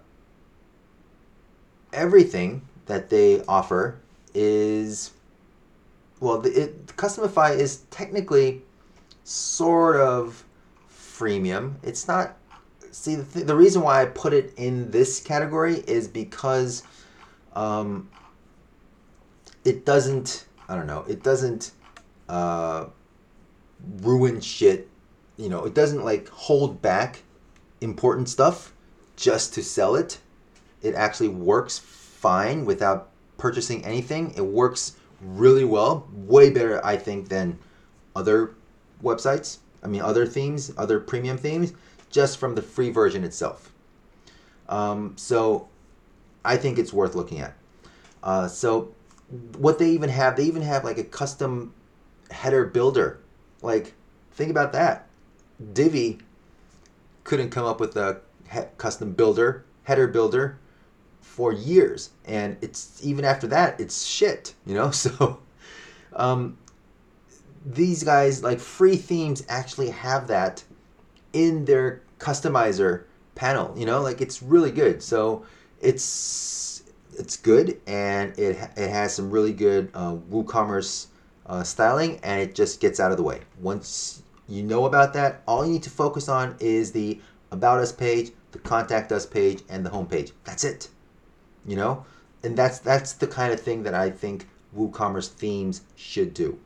[1.95, 4.01] everything that they offer
[4.35, 5.13] is
[6.21, 8.63] well, the, it, Customify is technically
[9.25, 10.45] sort of
[10.91, 11.75] freemium.
[11.83, 12.37] It's not
[12.91, 16.83] see the, th- the reason why I put it in this category is because
[17.55, 18.09] um,
[19.65, 21.73] it doesn't I don't know it doesn't
[22.29, 22.87] uh,
[24.01, 24.89] ruin shit
[25.37, 27.23] you know it doesn't like hold back
[27.81, 28.73] important stuff
[29.17, 30.19] just to sell it
[30.85, 37.29] it actually works fine without purchasing anything it works really well way better I think
[37.29, 37.59] than
[38.15, 38.55] other
[39.03, 41.73] websites I mean other themes other premium themes
[42.15, 43.73] just from the free version itself.
[44.69, 45.67] Um, so
[46.45, 47.55] I think it's worth looking at.
[48.23, 48.95] Uh, so
[49.59, 51.75] what they even have, they even have like a custom
[52.31, 53.19] header builder.
[53.63, 53.95] Like,
[54.31, 55.09] think about that.
[55.73, 56.19] Divi
[57.25, 58.21] couldn't come up with a
[58.53, 60.57] he- custom builder, header builder
[61.35, 62.11] for years.
[62.25, 64.91] And it's even after that, it's shit, you know?
[65.05, 65.41] So
[66.15, 66.57] um,
[67.67, 70.63] these guys, like free themes, actually have that
[71.33, 73.75] in their customizer panel.
[73.77, 75.03] You know, like it's really good.
[75.03, 75.45] So
[75.81, 76.85] it's
[77.19, 81.09] it's good and it it has some really good uh, WooCommerce
[81.47, 83.41] uh, styling, and it just gets out of the way.
[83.61, 87.21] Once you know about that, all you need to focus on is the
[87.51, 90.33] about us page, the contact us page, and the home page.
[90.45, 90.89] That's it.
[91.67, 92.05] You know,
[92.43, 96.59] and that's that's the kind of thing that I think WooCommerce themes should do.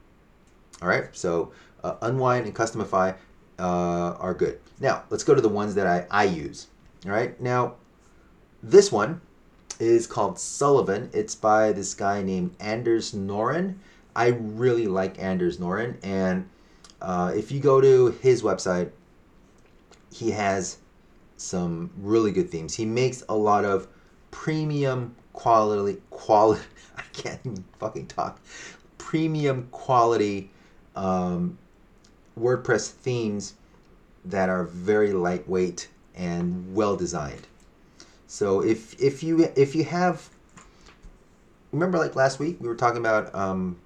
[0.82, 1.52] All right, so
[1.84, 3.14] uh, unwind and customify
[3.58, 4.61] uh, are good.
[4.80, 6.68] Now, let's go to the ones that I, I use.
[7.04, 7.74] All right, now
[8.62, 9.20] this one
[9.78, 11.11] is called Sullivan.
[11.12, 13.76] It's by this guy named Anders Noren.
[14.16, 16.48] I really like Anders Noren, and
[17.00, 18.90] uh, if you go to his website,
[20.12, 20.78] he has
[21.37, 22.74] some really good themes.
[22.74, 23.87] He makes a lot of
[24.30, 26.62] premium quality quality.
[26.96, 28.40] I can't even fucking talk.
[28.96, 30.50] Premium quality
[30.96, 31.58] um,
[32.38, 33.54] WordPress themes
[34.24, 37.46] that are very lightweight and well designed.
[38.26, 40.28] So if if you if you have
[41.72, 43.78] remember like last week we were talking about um,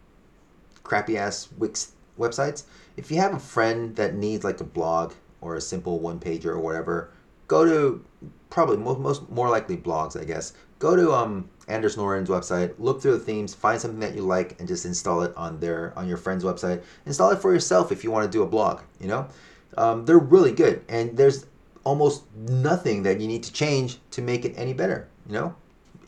[0.82, 2.64] crappy ass Wix websites.
[2.96, 6.46] If you have a friend that needs like a blog or a simple one pager
[6.46, 7.10] or whatever,
[7.48, 8.04] go to
[8.50, 10.52] probably most, most more likely blogs, I guess.
[10.78, 14.58] Go to um, Anders Noren's website, look through the themes, find something that you like,
[14.58, 16.82] and just install it on their on your friend's website.
[17.06, 18.80] Install it for yourself if you want to do a blog.
[19.00, 19.28] You know,
[19.76, 21.46] um, they're really good, and there's
[21.84, 25.08] almost nothing that you need to change to make it any better.
[25.26, 25.54] You know,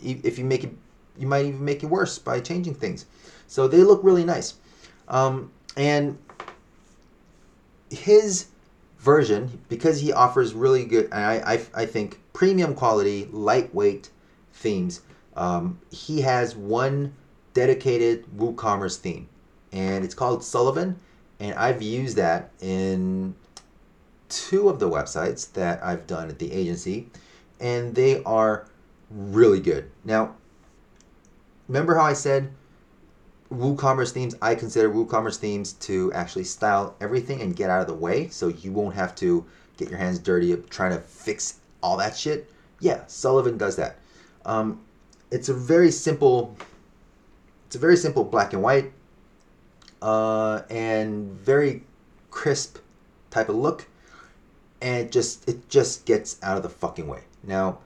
[0.02, 0.72] if you make it,
[1.16, 3.06] you might even make it worse by changing things.
[3.46, 4.54] So they look really nice,
[5.08, 6.18] um, and
[7.90, 8.46] his
[9.04, 14.10] version because he offers really good I, I, I think premium quality lightweight
[14.52, 15.02] themes
[15.36, 17.14] um, he has one
[17.52, 19.28] dedicated woocommerce theme
[19.72, 20.98] and it's called sullivan
[21.38, 23.34] and i've used that in
[24.28, 27.08] two of the websites that i've done at the agency
[27.60, 28.66] and they are
[29.10, 29.90] really good.
[30.04, 30.34] Now
[31.68, 32.52] remember how i said
[33.54, 37.94] WooCommerce themes, I consider WooCommerce themes to actually style everything and get out of the
[37.94, 39.44] way so you won't have to
[39.76, 42.50] get your hands dirty trying to fix all that shit.
[42.80, 43.98] Yeah, Sullivan does that.
[44.44, 44.80] Um,
[45.30, 46.56] it's a very simple,
[47.66, 48.92] it's a very simple black and white
[50.02, 51.82] uh, and very
[52.30, 52.78] crisp
[53.30, 53.86] type of look,
[54.82, 57.22] and it just it just gets out of the fucking way.
[57.42, 57.78] Now,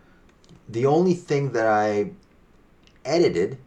[0.69, 2.11] the only thing that I
[3.05, 3.59] edited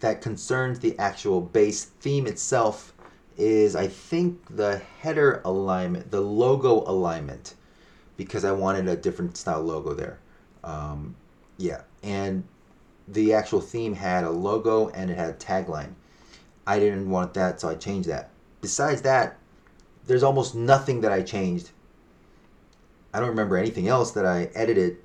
[0.00, 2.92] that concerns the actual base theme itself
[3.36, 7.54] is I think the header alignment, the logo alignment,
[8.16, 10.18] because I wanted a different style logo there.
[10.64, 11.14] Um,
[11.56, 12.44] yeah, and
[13.06, 15.94] the actual theme had a logo and it had a tagline.
[16.66, 18.30] I didn't want that, so I changed that.
[18.60, 19.38] Besides that,
[20.06, 21.70] there's almost nothing that I changed.
[23.14, 24.98] I don't remember anything else that I edited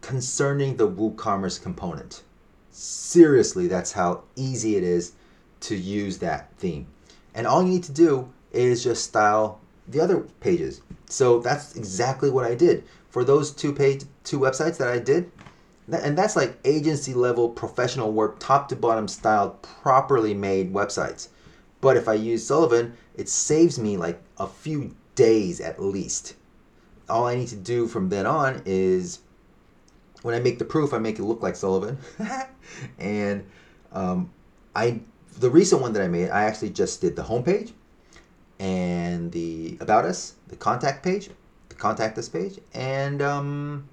[0.00, 2.22] concerning the WooCommerce component
[2.78, 5.12] seriously, that's how easy it is
[5.60, 6.86] to use that theme.
[7.34, 10.82] And all you need to do is just style the other pages.
[11.06, 15.30] So that's exactly what I did for those two page two websites that I did.
[15.90, 21.28] And that's like agency level professional work, top to bottom styled, properly made websites.
[21.80, 26.34] But if I use Sullivan, it saves me like a few days at least.
[27.08, 29.20] All I need to do from then on is
[30.22, 31.98] when I make the proof, I make it look like Sullivan.
[32.98, 33.44] and
[33.92, 34.30] um,
[34.74, 35.00] I
[35.38, 37.72] the recent one that I made, I actually just did the homepage
[38.58, 41.30] and the about us, the contact page,
[41.68, 43.88] the contact us page, and um,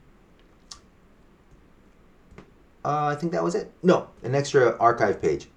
[2.83, 3.71] uh, I think that was it.
[3.83, 5.47] No, an extra archive page,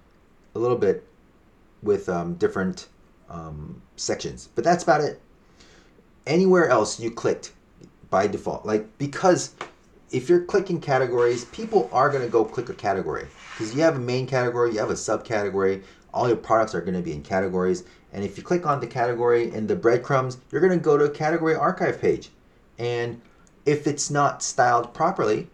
[0.55, 1.07] a little bit
[1.83, 2.89] with um, different
[3.31, 5.21] um, sections, but that's about it.
[6.27, 7.53] Anywhere else you clicked
[8.11, 9.55] by default, like because
[10.11, 13.97] if you're clicking categories, people are going to go click a category because you have
[13.97, 15.83] a main category, you have a subcategory.
[16.15, 17.85] All your products are going to be in categories.
[18.13, 21.05] And if you click on the category in the breadcrumbs, you're going to go to
[21.05, 22.31] a category archive page.
[22.79, 23.21] And
[23.67, 25.49] if it's not styled properly,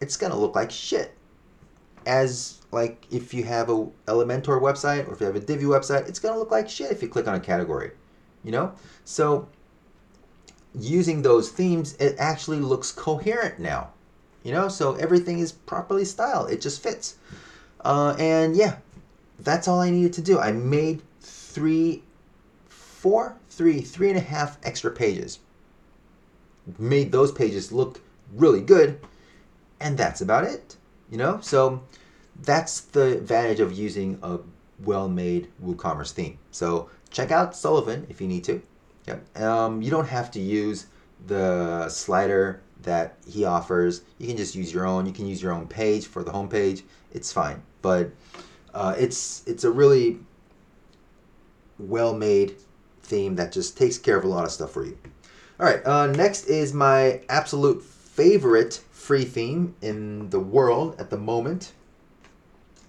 [0.00, 1.14] it's going to look like shit.
[2.06, 6.08] As like if you have a Elementor website or if you have a Divi website,
[6.08, 7.90] it's going to look like shit if you click on a category.
[8.44, 8.74] You know?
[9.04, 9.48] So
[10.78, 13.90] using those themes, it actually looks coherent now.
[14.42, 16.50] You know, so everything is properly styled.
[16.50, 17.16] It just fits.
[17.84, 18.76] Uh, and yeah,
[19.40, 20.38] that's all I needed to do.
[20.38, 22.02] I made three,
[22.68, 25.40] four, three, three and a half extra pages.
[26.78, 28.00] Made those pages look
[28.34, 29.00] really good,
[29.80, 30.76] and that's about it.
[31.10, 31.82] You know, so
[32.42, 34.38] that's the advantage of using a
[34.84, 36.38] well-made WooCommerce theme.
[36.50, 38.62] So check out Sullivan if you need to.
[39.08, 39.42] Yep.
[39.42, 40.86] Um, you don't have to use
[41.26, 44.02] the slider that he offers.
[44.18, 45.06] You can just use your own.
[45.06, 46.82] You can use your own page for the homepage.
[47.12, 48.10] It's fine, but
[48.74, 50.18] uh, it's it's a really
[51.78, 52.56] well made
[53.02, 54.98] theme that just takes care of a lot of stuff for you.
[55.58, 55.84] All right.
[55.86, 61.72] Uh, next is my absolute favorite free theme in the world at the moment.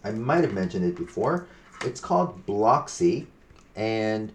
[0.03, 1.47] I might have mentioned it before.
[1.85, 3.27] It's called Blocksy,
[3.75, 4.33] and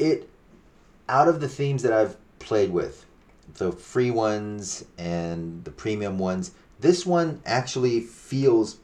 [0.00, 0.28] it
[1.08, 3.04] out of the themes that I've played with,
[3.54, 8.78] the free ones and the premium ones, this one actually feels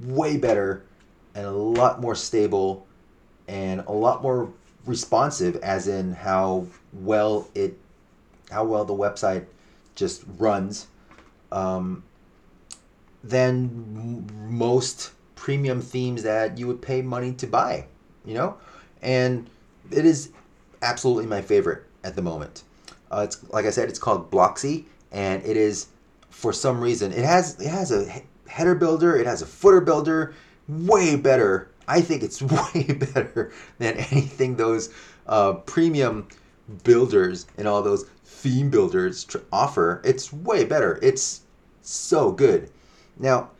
[0.00, 0.84] way better
[1.34, 2.86] and a lot more stable
[3.48, 4.52] and a lot more
[4.84, 7.76] responsive as in how well it
[8.50, 9.44] how well the website
[9.96, 10.86] just runs
[11.50, 12.04] um,
[13.24, 17.86] than most premium themes that you would pay money to buy
[18.26, 18.56] you know,
[19.02, 19.48] and
[19.90, 20.30] it is
[20.82, 22.62] absolutely my favorite at the moment.
[23.10, 25.88] Uh, it's like I said, it's called Blocksy, and it is
[26.30, 30.34] for some reason it has it has a header builder, it has a footer builder,
[30.68, 31.70] way better.
[31.88, 32.42] I think it's
[32.74, 34.90] way better than anything those
[35.26, 36.28] uh, premium
[36.84, 40.00] builders and all those theme builders offer.
[40.04, 40.98] It's way better.
[41.02, 41.42] It's
[41.82, 42.70] so good.
[43.18, 43.50] Now,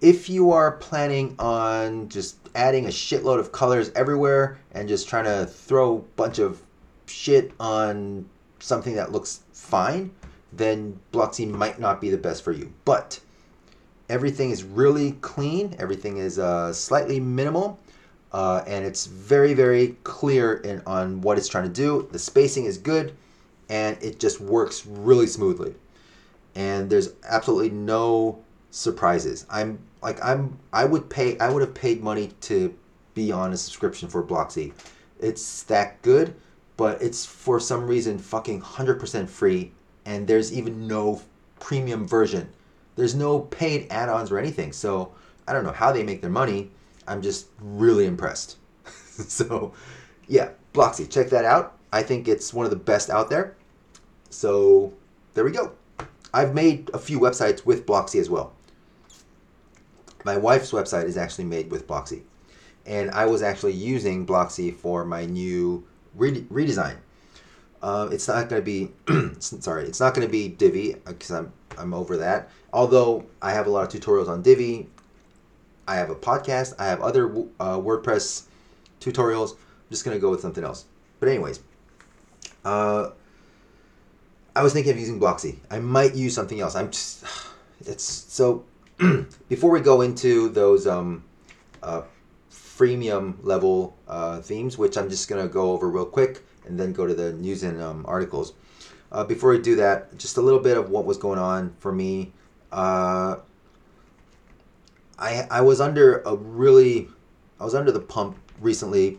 [0.00, 5.24] if you are planning on just adding a shitload of colors everywhere and just trying
[5.24, 6.62] to throw a bunch of
[7.06, 8.28] shit on
[8.60, 10.10] something that looks fine,
[10.52, 12.72] then Blocksy might not be the best for you.
[12.84, 13.20] But
[14.08, 17.78] everything is really clean, everything is uh, slightly minimal,
[18.32, 22.08] uh, and it's very, very clear in, on what it's trying to do.
[22.10, 23.14] The spacing is good,
[23.68, 25.74] and it just works really smoothly.
[26.54, 29.46] And there's absolutely no surprises.
[29.50, 32.74] I'm like I'm I would pay I would have paid money to
[33.14, 34.72] be on a subscription for Blocksy.
[35.18, 36.34] It's that good,
[36.76, 39.72] but it's for some reason fucking 100% free
[40.06, 41.20] and there's even no
[41.58, 42.48] premium version.
[42.96, 44.72] There's no paid add-ons or anything.
[44.72, 45.12] So,
[45.46, 46.70] I don't know how they make their money.
[47.06, 48.56] I'm just really impressed.
[48.84, 49.72] so,
[50.26, 51.76] yeah, Blocksy, check that out.
[51.92, 53.56] I think it's one of the best out there.
[54.30, 54.92] So,
[55.34, 55.72] there we go.
[56.32, 58.52] I've made a few websites with Blocksy as well
[60.24, 62.22] my wife's website is actually made with Blocksy.
[62.86, 66.96] And I was actually using Blocksy for my new re- redesign.
[67.82, 68.90] Uh, it's not going to be,
[69.38, 72.50] sorry, it's not going to be Divi because I'm, I'm over that.
[72.72, 74.88] Although I have a lot of tutorials on Divi,
[75.88, 78.44] I have a podcast, I have other uh, WordPress
[79.00, 79.52] tutorials.
[79.52, 80.84] I'm just going to go with something else.
[81.18, 81.60] But, anyways,
[82.64, 83.10] uh,
[84.54, 85.56] I was thinking of using Blocksy.
[85.70, 86.74] I might use something else.
[86.74, 87.24] I'm just,
[87.86, 88.64] it's so
[89.48, 91.24] before we go into those um,
[91.82, 92.02] uh,
[92.50, 96.92] freemium level uh, themes, which I'm just going to go over real quick and then
[96.92, 98.52] go to the news and um, articles.
[99.10, 101.92] Uh, before we do that, just a little bit of what was going on for
[101.92, 102.32] me.
[102.70, 103.36] Uh,
[105.18, 107.08] I I was under a really,
[107.58, 109.18] I was under the pump recently,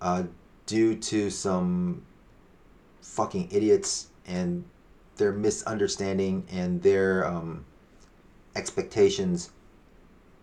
[0.00, 0.24] uh,
[0.66, 2.02] due to some
[3.02, 4.64] fucking idiots and
[5.16, 7.64] their misunderstanding and their um,
[8.56, 9.50] expectations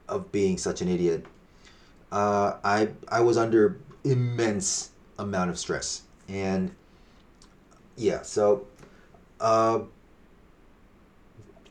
[0.08, 1.26] of being such an idiot.
[2.12, 6.72] Uh, I I was under immense amount of stress, and
[7.98, 8.66] yeah, so
[9.40, 9.80] uh,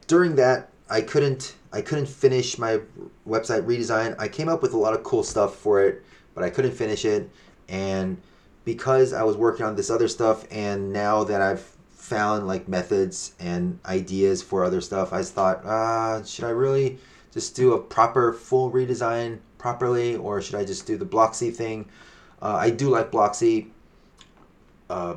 [0.06, 2.80] during that I couldn't I couldn't finish my
[3.26, 4.14] website redesign.
[4.18, 7.04] I came up with a lot of cool stuff for it, but I couldn't finish
[7.04, 7.30] it,
[7.68, 8.18] and
[8.64, 11.75] because I was working on this other stuff, and now that I've
[12.06, 16.98] found like methods and ideas for other stuff, I thought, uh, should I really
[17.32, 21.88] just do a proper full redesign properly, or should I just do the Blocksy thing?
[22.40, 23.70] Uh, I do like Blocksy,
[24.88, 25.16] uh,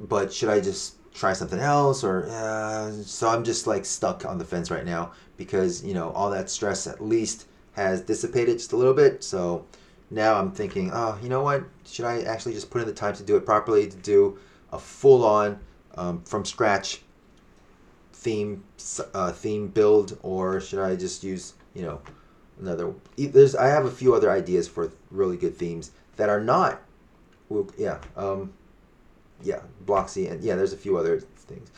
[0.00, 2.02] but should I just try something else?
[2.02, 6.10] Or uh, so I'm just like stuck on the fence right now because you know
[6.12, 9.22] all that stress at least has dissipated just a little bit.
[9.22, 9.66] So
[10.10, 11.64] now I'm thinking, oh, you know what?
[11.84, 13.86] Should I actually just put in the time to do it properly?
[13.86, 14.38] To do
[14.72, 15.60] a full on
[15.96, 17.00] um, from scratch
[18.12, 18.64] theme
[19.14, 22.00] uh, theme build, or should I just use you know
[22.60, 22.92] another?
[23.16, 26.82] There's I have a few other ideas for really good themes that are not.
[27.78, 28.52] Yeah, um,
[29.42, 31.70] yeah, Blocksy, and yeah, there's a few other things.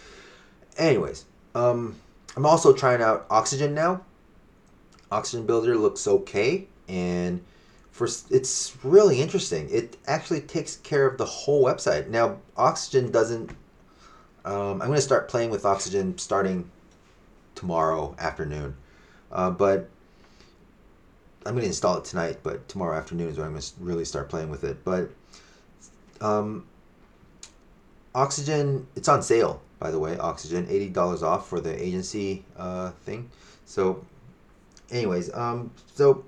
[0.76, 1.96] Anyways, um,
[2.36, 4.02] I'm also trying out Oxygen now.
[5.12, 7.44] Oxygen Builder looks okay, and
[8.00, 9.68] for it's really interesting.
[9.70, 12.08] It actually takes care of the whole website.
[12.08, 13.50] Now, Oxygen doesn't.
[14.46, 16.70] Um, I'm going to start playing with Oxygen starting
[17.54, 18.74] tomorrow afternoon,
[19.30, 19.90] uh, but
[21.44, 22.38] I'm going to install it tonight.
[22.42, 24.82] But tomorrow afternoon is when I'm going to really start playing with it.
[24.82, 25.10] But
[26.22, 26.66] um,
[28.14, 30.16] Oxygen, it's on sale by the way.
[30.16, 33.30] Oxygen, eighty dollars off for the agency uh, thing.
[33.66, 34.02] So,
[34.90, 36.24] anyways, um, so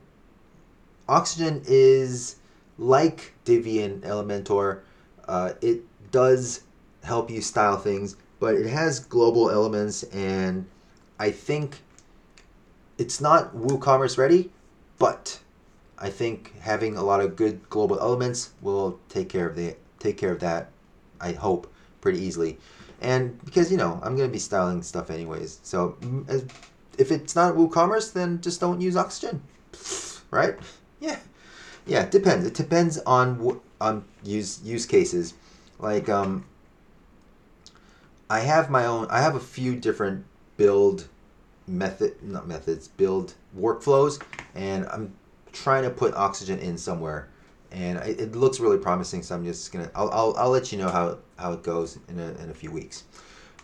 [1.09, 2.37] Oxygen is
[2.79, 4.81] like Divi and Elementor.
[5.27, 6.63] Uh, it does
[7.03, 10.67] help you style things, but it has global elements, and
[11.19, 11.83] I think
[12.99, 14.51] it's not WooCommerce ready,
[14.99, 15.41] but
[15.99, 20.17] I think having a lot of good global elements will take care of the take
[20.17, 20.71] care of that.
[21.21, 22.59] I hope pretty easily,
[23.01, 25.97] and because you know I'm gonna be styling stuff anyways, so
[26.99, 29.43] if it's not WooCommerce, then just don't use Oxygen,
[30.31, 30.57] right?
[31.03, 31.19] Yeah,
[31.87, 32.03] yeah.
[32.05, 32.47] It depends.
[32.47, 35.35] It depends on on use use cases.
[35.81, 36.47] Like um,
[38.31, 39.07] I have my own.
[39.11, 40.25] I have a few different
[40.57, 41.09] build
[41.67, 44.23] method, not methods, build workflows,
[44.55, 45.15] and I'm
[45.53, 47.29] trying to put oxygen in somewhere.
[47.73, 49.23] and it, it looks really promising.
[49.23, 52.21] So I'm just gonna I'll, I'll, I'll let you know how how it goes in
[52.21, 53.05] a, in a few weeks.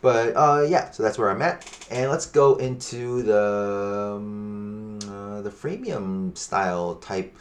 [0.00, 5.42] But uh, yeah, so that's where I'm at, and let's go into the um, uh,
[5.42, 7.36] the freemium style type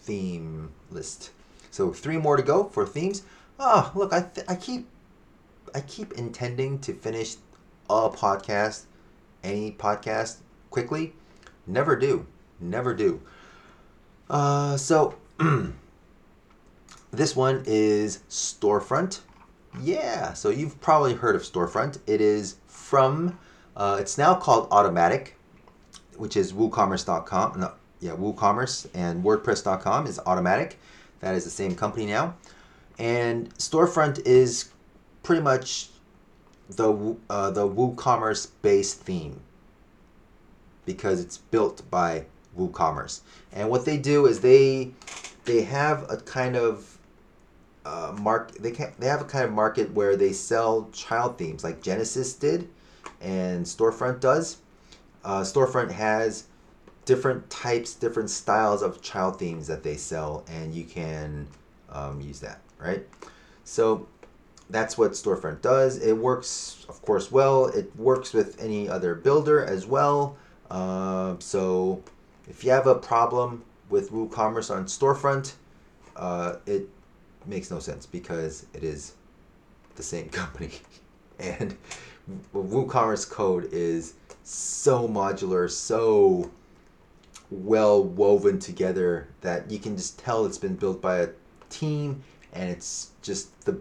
[0.00, 1.30] theme list.
[1.70, 3.22] So three more to go for themes.
[3.58, 4.88] Oh, look, I th- I keep
[5.74, 7.36] I keep intending to finish
[7.90, 8.84] a podcast,
[9.42, 10.38] any podcast
[10.70, 11.14] quickly.
[11.66, 12.26] Never do,
[12.60, 13.20] never do.
[14.30, 15.16] Uh, so
[17.10, 19.20] this one is Storefront.
[19.80, 21.98] Yeah, so you've probably heard of Storefront.
[22.06, 23.38] It is from,
[23.76, 25.30] uh, it's now called Automattic,
[26.16, 27.60] which is WooCommerce.com.
[27.60, 30.74] No, yeah, WooCommerce and WordPress.com is Automattic.
[31.20, 32.34] That is the same company now.
[32.98, 34.70] And Storefront is
[35.22, 35.90] pretty much
[36.68, 39.40] the uh, the WooCommerce based theme
[40.84, 42.24] because it's built by
[42.58, 43.20] WooCommerce.
[43.52, 44.92] And what they do is they
[45.44, 46.97] they have a kind of
[47.88, 51.64] uh, mark they can they have a kind of market where they sell child themes
[51.64, 52.68] like Genesis did
[53.20, 54.58] and Storefront does.
[55.24, 56.44] Uh, Storefront has
[57.04, 61.48] different types, different styles of child themes that they sell, and you can
[61.90, 63.06] um, use that, right?
[63.64, 64.06] So
[64.68, 65.96] that's what Storefront does.
[65.98, 67.66] It works, of course, well.
[67.66, 70.36] It works with any other builder as well.
[70.70, 72.02] Uh, so
[72.46, 75.54] if you have a problem with WooCommerce on Storefront,
[76.14, 76.90] uh, it
[77.48, 79.14] makes no sense because it is
[79.96, 80.72] the same company.
[81.38, 81.76] and
[82.54, 86.50] WooCommerce code is so modular, so
[87.50, 91.28] well woven together that you can just tell it's been built by a
[91.70, 92.22] team
[92.52, 93.80] and it's just the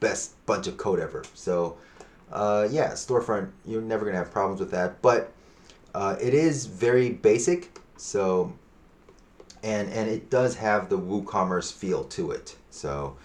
[0.00, 1.24] best bunch of code ever.
[1.34, 1.76] So,
[2.32, 5.00] uh, yeah, storefront, you're never going to have problems with that.
[5.00, 5.32] But
[5.94, 7.78] uh, it is very basic.
[7.96, 8.52] So,
[9.62, 12.56] and and it does have the WooCommerce feel to it.
[12.76, 13.16] So,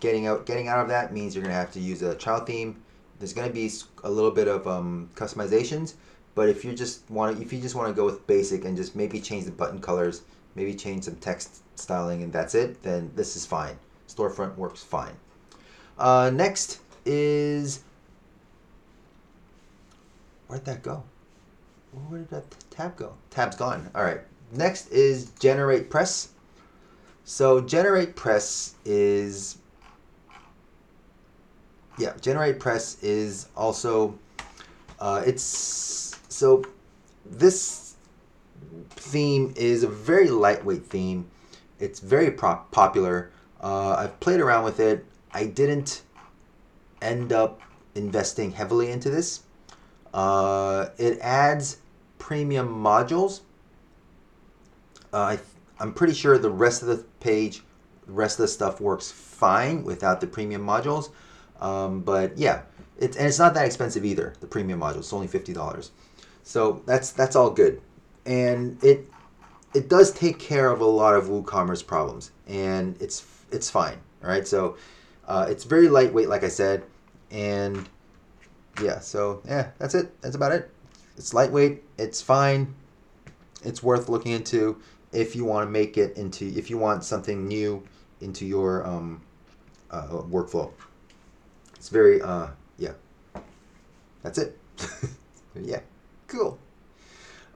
[0.00, 2.82] getting out getting out of that means you're to have to use a child theme.
[3.18, 3.70] There's to be
[4.02, 5.94] a little bit of um, customizations,
[6.34, 8.96] but if you just want if you just want to go with basic and just
[8.96, 10.22] maybe change the button colors,
[10.54, 13.78] maybe change some text styling, and that's it, then this is fine.
[14.08, 15.14] Storefront works fine.
[15.98, 17.80] Uh, next is
[20.48, 21.04] where'd that go?
[22.08, 23.14] Where did that tab go?
[23.30, 23.90] Tab's gone.
[23.94, 24.20] All right.
[24.52, 26.30] Next is Generate Press.
[27.24, 29.58] So Generate Press is
[31.98, 34.18] yeah, Generate Press is also
[35.00, 36.64] uh, it's so
[37.24, 37.94] this
[38.90, 41.30] theme is a very lightweight theme.
[41.78, 43.30] It's very pro- popular.
[43.60, 45.04] Uh, I've played around with it.
[45.32, 46.02] I didn't
[47.00, 47.60] end up
[47.94, 49.42] investing heavily into this.
[50.12, 51.78] Uh, it adds
[52.18, 53.40] premium modules.
[55.12, 55.38] Uh, I,
[55.78, 57.62] I'm pretty sure the rest of the page,
[58.06, 61.10] the rest of the stuff works fine without the premium modules.
[61.60, 62.62] Um, but yeah,
[62.98, 64.34] it's and it's not that expensive either.
[64.40, 65.90] The premium module, it's only fifty dollars.
[66.42, 67.80] So that's that's all good,
[68.26, 69.08] and it
[69.74, 73.98] it does take care of a lot of WooCommerce problems, and it's it's fine.
[74.22, 74.76] All right, so
[75.26, 76.84] uh, it's very lightweight, like I said,
[77.30, 77.88] and
[78.82, 80.20] yeah, so yeah, that's it.
[80.20, 80.70] That's about it.
[81.16, 81.82] It's lightweight.
[81.98, 82.74] It's fine.
[83.64, 84.80] It's worth looking into
[85.14, 87.82] if you want to make it into if you want something new
[88.20, 89.20] into your um,
[89.90, 90.72] uh, workflow.
[91.76, 92.48] It's very uh,
[92.78, 92.92] yeah.
[94.22, 94.58] That's it.
[95.60, 95.80] yeah,
[96.26, 96.58] cool.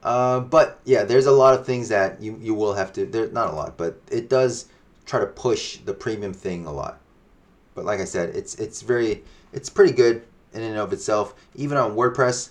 [0.03, 3.07] Uh, but yeah, there's a lot of things that you, you will have to.
[3.07, 4.67] There's not a lot, but it does
[5.07, 7.01] try to push the premium thing a lot.
[7.75, 11.35] But like I said, it's it's very it's pretty good in and of itself.
[11.55, 12.51] Even on WordPress,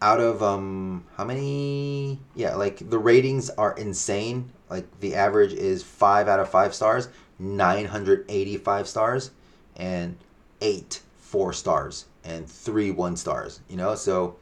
[0.00, 2.20] out of um how many?
[2.34, 4.52] Yeah like the ratings are insane.
[4.70, 9.30] Like the average is five out of five stars 985 stars
[9.76, 10.16] and
[10.60, 13.94] eight four stars and three one stars you know?
[13.94, 14.36] So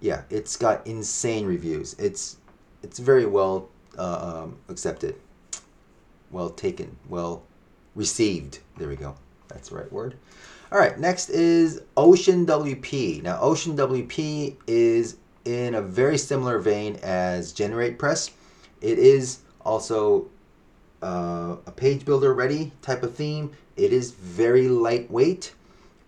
[0.00, 1.94] yeah it's got insane reviews.
[1.98, 2.36] It's
[2.82, 3.68] it's very well
[3.98, 5.16] uh, um, accepted.
[6.30, 6.96] Well taken.
[7.08, 7.42] Well
[7.94, 8.58] received.
[8.76, 9.16] There we go.
[9.48, 10.16] That's the right word
[10.72, 13.22] all right, next is Ocean WP.
[13.22, 18.32] Now, Ocean WP is in a very similar vein as Generate Press.
[18.80, 20.26] It is also
[21.02, 23.52] uh, a page builder ready type of theme.
[23.76, 25.54] It is very lightweight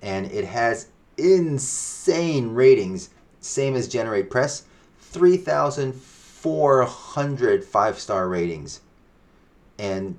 [0.02, 4.64] and it has insane ratings, same as Generate Press
[5.00, 8.80] 3,400 five star ratings.
[9.78, 10.18] And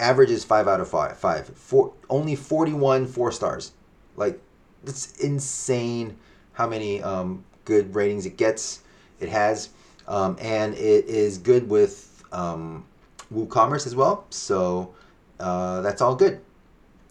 [0.00, 1.16] average is five out of five.
[1.18, 1.46] Five.
[1.48, 1.92] Four.
[2.08, 3.72] Only forty-one four stars.
[4.16, 4.40] Like
[4.84, 6.16] it's insane
[6.52, 8.82] how many um, good ratings it gets.
[9.20, 9.70] It has,
[10.08, 12.84] um, and it is good with um,
[13.32, 14.26] WooCommerce as well.
[14.30, 14.94] So
[15.38, 16.40] uh, that's all good.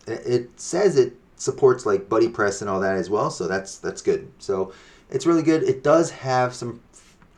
[0.08, 4.02] It, it says it supports like BuddyPress and all that as well, so that's that's
[4.02, 4.32] good.
[4.40, 4.74] So
[5.10, 5.64] it's really good.
[5.64, 6.82] It does have some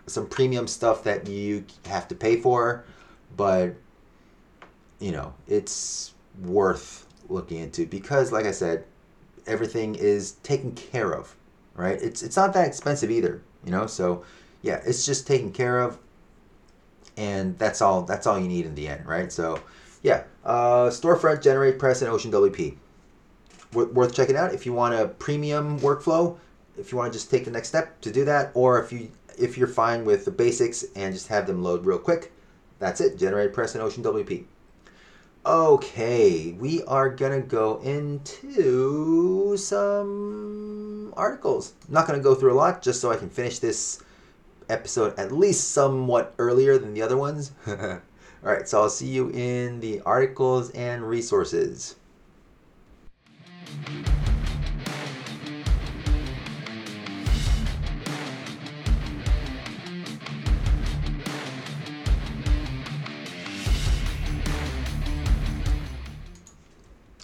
[0.08, 2.84] some premium stuff that you have to pay for,
[3.38, 3.76] but
[5.04, 8.86] you know it's worth looking into because, like I said,
[9.46, 11.36] everything is taken care of.
[11.76, 12.02] Right?
[12.02, 13.42] It's it's not that expensive either.
[13.66, 14.24] You know, so
[14.62, 15.98] yeah, it's just taken care of,
[17.18, 18.04] and that's all.
[18.04, 19.32] That's all you need in the end, right?
[19.32, 19.60] So
[20.04, 22.78] yeah, uh, storefront, generate press, and Ocean WP.
[23.74, 26.38] worth checking out if you want a premium workflow.
[26.78, 29.12] If you want to just take the next step to do that, or if you
[29.38, 32.32] if you're fine with the basics and just have them load real quick,
[32.80, 33.18] that's it.
[33.18, 34.46] Generate press and Ocean WP.
[35.46, 41.74] Okay, we are gonna go into some articles.
[41.90, 44.02] Not gonna go through a lot, just so I can finish this
[44.70, 47.52] episode at least somewhat earlier than the other ones.
[47.68, 48.00] All
[48.42, 51.96] right, so I'll see you in the articles and resources.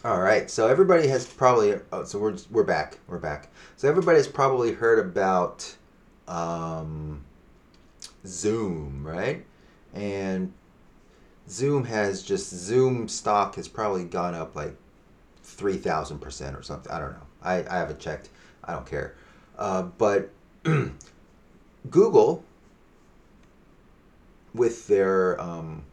[0.05, 3.49] All right, so everybody has probably oh, so we're we're back, we're back.
[3.75, 5.75] So everybody's probably heard about
[6.25, 7.25] um,
[8.25, 9.45] Zoom, right?
[9.93, 10.53] And
[11.49, 14.73] Zoom has just Zoom stock has probably gone up like
[15.43, 16.89] three thousand percent or something.
[16.89, 17.27] I don't know.
[17.43, 18.29] I, I haven't checked.
[18.63, 19.17] I don't care.
[19.57, 20.29] Uh, but
[21.89, 22.45] Google,
[24.53, 25.83] with their um,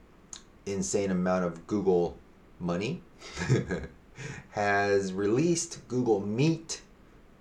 [0.65, 2.17] insane amount of Google
[2.61, 3.03] money.
[4.51, 6.81] has released Google Meet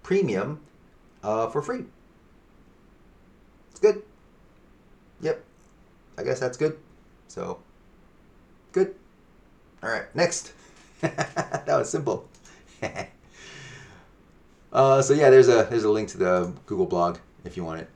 [0.04, 0.60] Premium
[1.24, 1.86] uh, for free.
[3.72, 4.04] It's good.
[5.22, 5.44] Yep.
[6.18, 6.78] I guess that's good.
[7.28, 7.60] So,
[8.72, 8.96] good.
[9.84, 10.54] All right, next.
[11.02, 12.28] that was simple.
[14.74, 17.82] uh, so yeah, there's a there's a link to the Google blog if you want
[17.82, 17.90] it.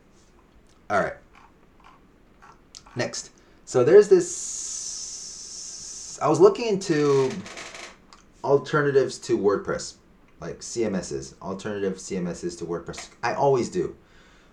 [0.89, 1.13] All right.
[2.95, 3.31] Next.
[3.65, 6.19] So there's this.
[6.21, 7.31] I was looking into
[8.43, 9.95] alternatives to WordPress,
[10.39, 13.09] like CMSs, alternative CMSs to WordPress.
[13.23, 13.95] I always do.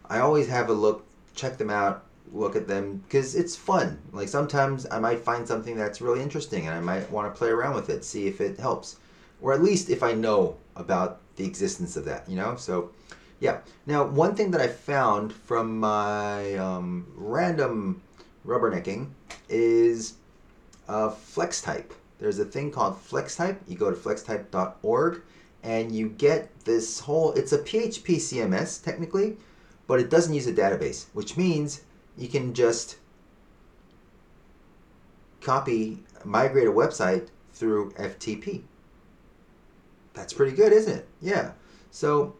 [0.08, 3.98] I always have a look, check them out, look at them because it's fun.
[4.12, 7.48] Like sometimes I might find something that's really interesting and I might want to play
[7.48, 8.96] around with it, see if it helps,
[9.40, 12.56] or at least if I know about the existence of that, you know?
[12.56, 12.90] So,
[13.40, 13.58] yeah.
[13.86, 18.02] Now, one thing that I found from my um, random
[18.46, 19.08] rubbernecking
[19.48, 20.14] is
[20.88, 23.58] uh, FlexType there's a thing called FlexType.
[23.68, 25.22] You go to flextype.org
[25.62, 29.36] and you get this whole, it's a PHP CMS technically,
[29.86, 31.82] but it doesn't use a database, which means
[32.16, 32.96] you can just
[35.40, 38.62] copy, migrate a website through FTP.
[40.14, 41.08] That's pretty good, isn't it?
[41.20, 41.52] Yeah.
[41.90, 42.34] So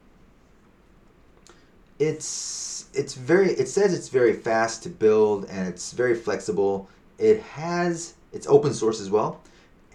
[1.99, 6.89] it's it's very it says it's very fast to build and it's very flexible.
[7.19, 9.41] It has it's open source as well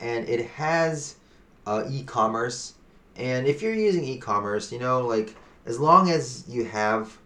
[0.02, 1.16] and it has
[1.66, 2.74] uh, e-commerce.
[3.16, 5.36] And if you're using e-commerce, you know, like
[5.66, 7.18] as long as you have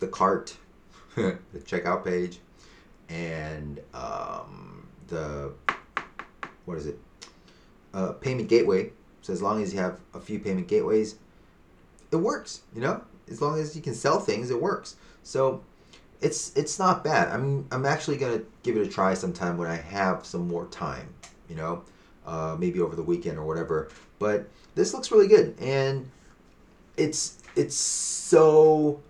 [0.00, 0.56] the cart,
[1.14, 2.40] the checkout page,
[3.08, 5.52] and um, the
[6.64, 6.98] what is it?
[7.94, 8.92] Uh, payment gateway.
[9.22, 11.16] So as long as you have a few payment gateways,
[12.10, 12.62] it works.
[12.74, 14.96] You know, as long as you can sell things, it works.
[15.22, 15.62] So
[16.20, 17.28] it's it's not bad.
[17.28, 21.14] I'm I'm actually gonna give it a try sometime when I have some more time
[21.48, 21.82] you know,
[22.26, 23.88] uh, maybe over the weekend or whatever.
[24.18, 26.10] But this looks really good, and
[26.96, 29.00] it's it's so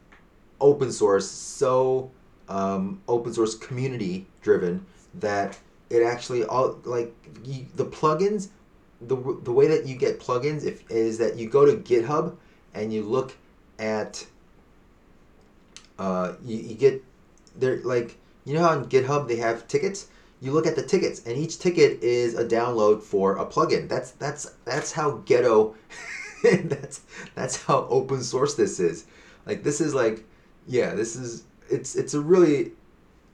[0.61, 2.11] open source, so
[2.49, 4.85] um, open source community driven
[5.15, 5.59] that
[5.91, 7.15] it actually all like
[7.45, 8.49] you, the plugins.
[9.01, 12.35] The, the way that you get plugins if, is that you go to GitHub
[12.75, 13.37] and you look
[13.79, 14.27] at
[16.01, 17.05] uh, you, you get
[17.57, 20.09] they're like you know how on GitHub they have tickets
[20.41, 23.89] you look at the tickets, and each ticket is a download for a plugin.
[23.89, 25.75] That's that's that's how ghetto.
[26.43, 27.01] that's
[27.35, 29.07] that's how open source this is.
[29.47, 30.25] Like this is like,
[30.67, 32.73] yeah, this is it's it's a really,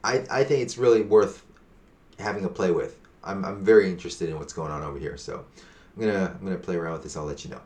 [0.02, 1.44] I I think it's really worth
[2.18, 2.98] having a play with.
[3.22, 5.16] I'm I'm very interested in what's going on over here.
[5.16, 5.44] So
[5.94, 7.16] I'm gonna I'm gonna play around with this.
[7.16, 7.60] I'll let you know.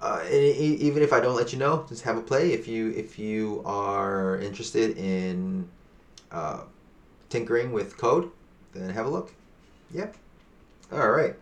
[0.00, 2.52] Uh, even if I don't let you know, just have a play.
[2.52, 5.68] If you if you are interested in
[6.32, 6.62] uh,
[7.28, 8.30] tinkering with code,
[8.72, 9.32] then have a look.
[9.92, 10.16] Yep.
[10.92, 11.34] All right.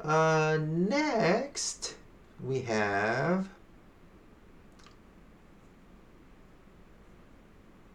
[0.00, 1.94] Uh, next,
[2.42, 3.48] we have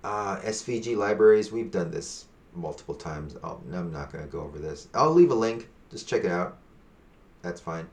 [0.03, 1.51] uh, SVG libraries.
[1.51, 3.35] We've done this multiple times.
[3.43, 4.87] I'll, I'm not going to go over this.
[4.93, 5.67] I'll leave a link.
[5.91, 6.57] Just check it out.
[7.41, 7.87] That's fine.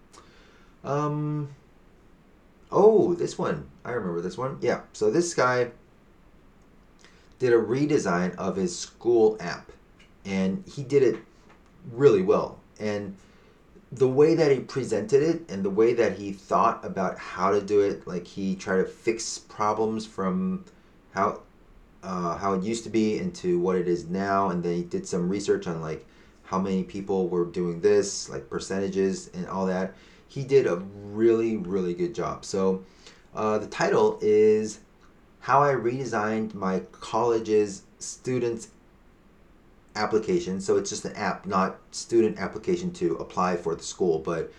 [0.84, 1.48] Um.
[2.72, 3.68] Oh, this one.
[3.84, 4.58] I remember this one.
[4.60, 4.80] Yeah.
[4.92, 5.70] So this guy
[7.38, 9.70] did a redesign of his school app,
[10.26, 11.16] and he did it
[11.92, 12.58] really well.
[12.80, 13.16] And
[13.92, 17.60] the way that he presented it and the way that he thought about how to
[17.60, 20.64] do it, like he tried to fix problems from
[21.12, 21.40] how
[22.02, 25.06] uh, how it used to be into what it is now, and then he did
[25.06, 26.06] some research on like
[26.44, 29.94] how many people were doing this, like percentages and all that.
[30.28, 32.44] He did a really really good job.
[32.44, 32.84] So
[33.34, 34.80] uh, the title is
[35.40, 38.68] "How I Redesigned My College's Students
[39.96, 40.60] application.
[40.60, 44.52] So it's just an app, not student application to apply for the school, but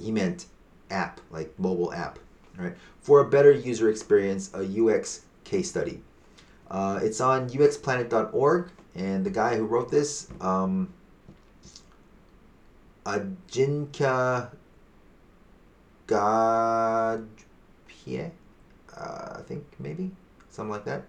[0.00, 0.46] he meant
[0.90, 2.18] app, like mobile app,
[2.56, 2.74] right?
[3.00, 6.00] For a better user experience, a UX case study.
[6.70, 10.92] Uh, it's on uxplanet.org, and the guy who wrote this, um,
[13.04, 14.50] Ajinka
[16.06, 17.26] Gadpie,
[18.96, 20.10] uh, I think maybe
[20.50, 21.04] something like that.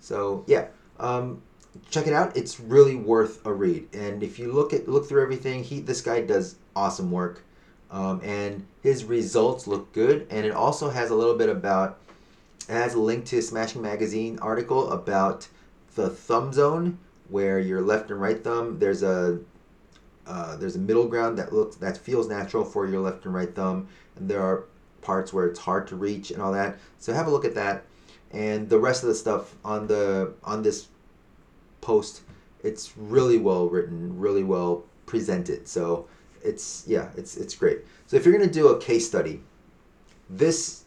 [0.00, 0.66] So yeah,
[0.98, 1.42] um,
[1.90, 2.36] check it out.
[2.36, 3.88] It's really worth a read.
[3.94, 7.42] And if you look at look through everything, he this guy does awesome work,
[7.90, 10.26] um, and his results look good.
[10.30, 11.98] And it also has a little bit about.
[12.68, 15.48] It has a link to a Smashing Magazine article about
[15.96, 16.98] the thumb zone,
[17.28, 18.78] where your left and right thumb.
[18.78, 19.40] There's a
[20.26, 23.54] uh, there's a middle ground that looks that feels natural for your left and right
[23.54, 24.64] thumb, and there are
[25.00, 26.78] parts where it's hard to reach and all that.
[26.98, 27.84] So have a look at that,
[28.30, 30.86] and the rest of the stuff on the on this
[31.82, 32.22] post.
[32.62, 35.68] It's really well written, really well presented.
[35.68, 36.08] So
[36.42, 37.80] it's yeah, it's it's great.
[38.06, 39.42] So if you're gonna do a case study,
[40.30, 40.84] this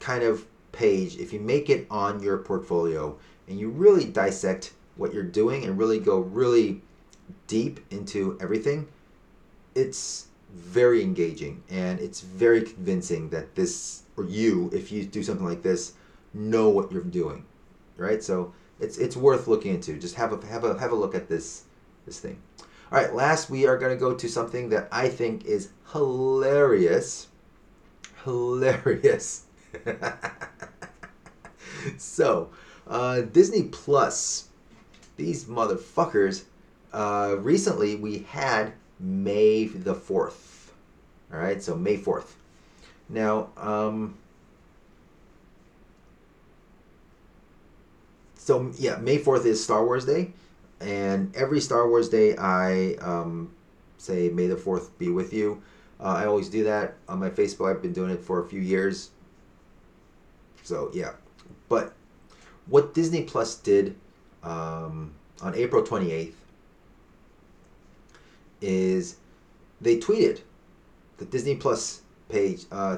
[0.00, 5.14] kind of page, if you make it on your portfolio and you really dissect what
[5.14, 6.82] you're doing and really go really
[7.46, 8.88] deep into everything,
[9.74, 15.46] it's very engaging and it's very convincing that this or you, if you do something
[15.46, 15.92] like this,
[16.34, 17.44] know what you're doing,
[17.96, 18.22] right?
[18.22, 19.98] So it's it's worth looking into.
[19.98, 21.64] Just have a have a have a look at this
[22.06, 22.40] this thing.
[22.90, 27.28] All right, last we are going to go to something that I think is hilarious.
[28.24, 29.44] Hilarious.
[31.98, 32.48] so,
[32.86, 34.48] uh, Disney Plus,
[35.16, 36.44] these motherfuckers.
[36.90, 40.72] Uh, recently, we had May the fourth.
[41.32, 42.36] All right, so May fourth.
[43.10, 44.16] Now, um,
[48.48, 50.32] so yeah, May fourth is Star Wars Day,
[50.80, 53.52] and every Star Wars Day I um,
[53.98, 55.60] say May the fourth be with you.
[56.00, 57.70] Uh, I always do that on my Facebook.
[57.70, 59.10] I've been doing it for a few years.
[60.62, 61.12] So yeah,
[61.68, 61.92] but
[62.64, 63.94] what Disney Plus did
[64.42, 66.42] um, on April twenty eighth
[68.62, 69.16] is
[69.78, 70.40] they tweeted
[71.18, 72.96] the Disney Plus page uh,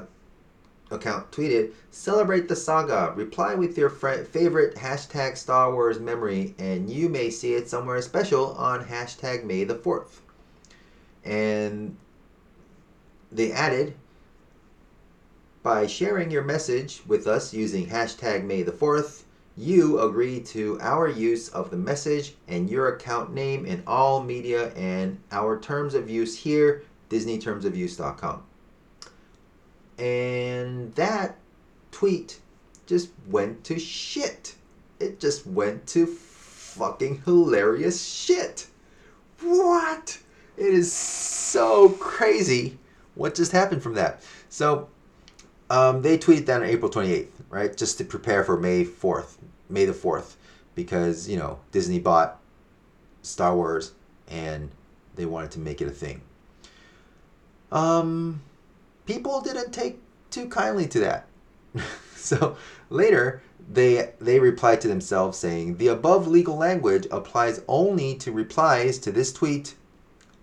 [0.91, 3.13] account tweeted, Celebrate the saga.
[3.15, 8.01] Reply with your fr- favorite hashtag Star Wars memory, and you may see it somewhere
[8.01, 10.19] special on hashtag May the 4th.
[11.23, 11.97] And
[13.31, 13.95] they added,
[15.63, 19.23] by sharing your message with us using hashtag May the 4th,
[19.57, 24.73] you agree to our use of the message and your account name in all media
[24.73, 28.43] and our terms of use here, DisneyTermsOfUse.com.
[30.01, 31.37] And that
[31.91, 32.39] tweet
[32.87, 34.55] just went to shit.
[34.99, 38.67] It just went to fucking hilarious shit.
[39.41, 40.19] What?
[40.57, 42.79] It is so crazy
[43.15, 44.23] what just happened from that.
[44.49, 44.89] So
[45.69, 47.75] um, they tweeted that on April 28th, right?
[47.77, 49.37] Just to prepare for May 4th,
[49.69, 50.35] May the 4th,
[50.75, 52.39] because, you know, Disney bought
[53.21, 53.91] Star Wars
[54.27, 54.71] and
[55.15, 56.21] they wanted to make it a thing.
[57.71, 58.41] Um,
[59.11, 59.99] people didn't take
[60.29, 61.27] too kindly to that.
[62.15, 62.55] so
[62.89, 63.41] later,
[63.71, 69.11] they they replied to themselves saying, "The above legal language applies only to replies to
[69.11, 69.75] this tweet,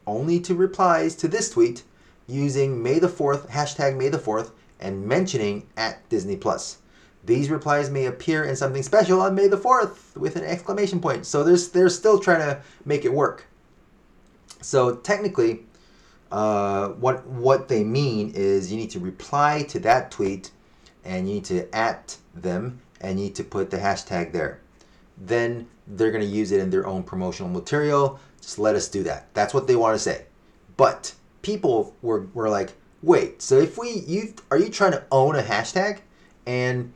[0.06, 1.82] only to replies to this tweet
[2.26, 6.78] using May the 4th hashtag May the 4th and mentioning at Disney Plus.
[7.24, 11.24] These replies may appear in something special on May the 4th with an exclamation point.
[11.24, 13.46] So there's they're still trying to make it work.
[14.60, 15.64] So technically,
[16.30, 20.50] uh, what what they mean is you need to reply to that tweet
[21.04, 24.60] and you need to at them and you need to put the hashtag there.
[25.16, 28.20] Then they're going to use it in their own promotional material.
[28.40, 29.32] Just let us do that.
[29.34, 30.26] That's what they want to say.
[30.76, 35.36] But people were, were like wait so if we you are you trying to own
[35.36, 36.00] a hashtag?
[36.46, 36.92] And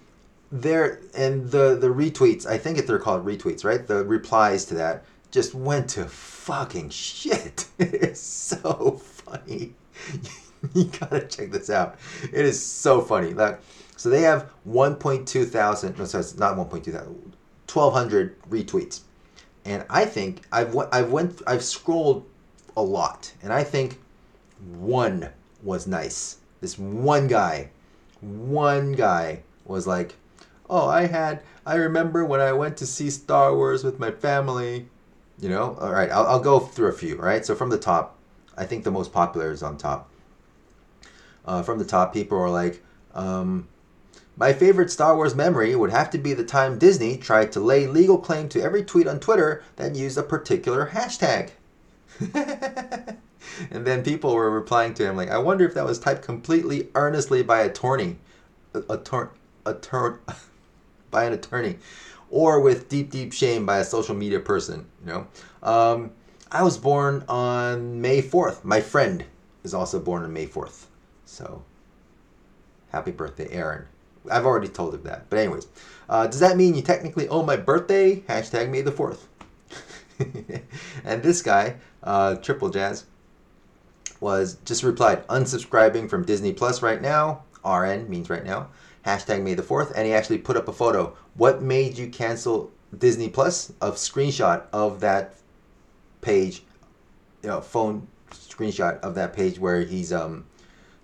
[0.51, 3.87] there and the the retweets i think if they're called retweets right?
[3.87, 7.67] The replies to that just went to fucking shit.
[7.79, 9.01] It's so
[9.33, 9.75] funny.
[10.75, 11.97] you gotta check this out.
[12.25, 13.35] It is so funny.
[13.35, 13.61] Like,
[13.97, 15.99] so they have 1.2 thousand.
[15.99, 17.37] No, sorry, it's not 1.2 thousand.
[17.73, 19.01] 1,200 retweets,
[19.65, 22.27] and I think I've I've went I've scrolled
[22.77, 23.99] a lot, and I think
[24.79, 25.31] one
[25.63, 26.39] was nice.
[26.61, 27.71] This one guy,
[28.21, 30.17] one guy was like,
[30.69, 34.89] "Oh, I had I remember when I went to see Star Wars with my family."
[35.41, 36.11] You know, all right.
[36.11, 37.17] I'll, I'll go through a few.
[37.17, 37.45] Right.
[37.45, 38.17] So from the top,
[38.57, 40.09] I think the most popular is on top.
[41.45, 42.83] Uh, from the top, people are like,
[43.15, 43.69] um,
[44.37, 47.87] my favorite Star Wars memory would have to be the time Disney tried to lay
[47.87, 51.51] legal claim to every tweet on Twitter that used a particular hashtag.
[53.71, 56.89] and then people were replying to him like, I wonder if that was typed completely
[56.95, 58.17] earnestly by attorney,
[58.89, 59.31] attorney,
[59.67, 60.19] attorney,
[61.11, 61.77] by an attorney,
[62.31, 64.87] or with deep, deep shame by a social media person.
[65.05, 65.27] You know,
[65.63, 66.11] um,
[66.55, 68.63] I was born on May fourth.
[68.63, 69.25] My friend
[69.65, 70.87] is also born on May fourth.
[71.25, 71.65] So,
[72.91, 73.87] happy birthday, Aaron.
[74.31, 75.31] I've already told him that.
[75.31, 75.67] But anyways,
[76.11, 78.17] uh, does that mean you technically own my birthday?
[78.29, 79.29] Hashtag May the fourth.
[81.05, 83.07] and this guy, uh, Triple Jazz,
[84.21, 87.45] was just replied unsubscribing from Disney Plus right now.
[87.65, 88.69] RN means right now.
[89.07, 91.17] Hashtag May the fourth, and he actually put up a photo.
[91.35, 93.73] What made you cancel Disney Plus?
[93.81, 95.35] A screenshot of that
[96.23, 96.63] page,
[97.43, 100.47] you know, phone screenshot of that page where he's um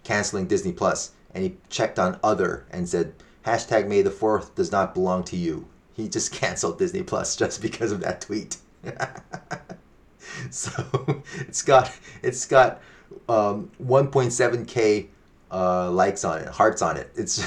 [0.04, 3.12] canceling Disney Plus, and he checked on other and said
[3.44, 5.68] hashtag May the Fourth does not belong to you.
[5.92, 8.56] He just canceled Disney Plus just because of that tweet.
[10.50, 11.92] so it's got
[12.22, 12.80] it's got
[13.28, 15.08] um, 1.7k
[15.50, 17.10] uh, likes on it, hearts on it.
[17.14, 17.44] It's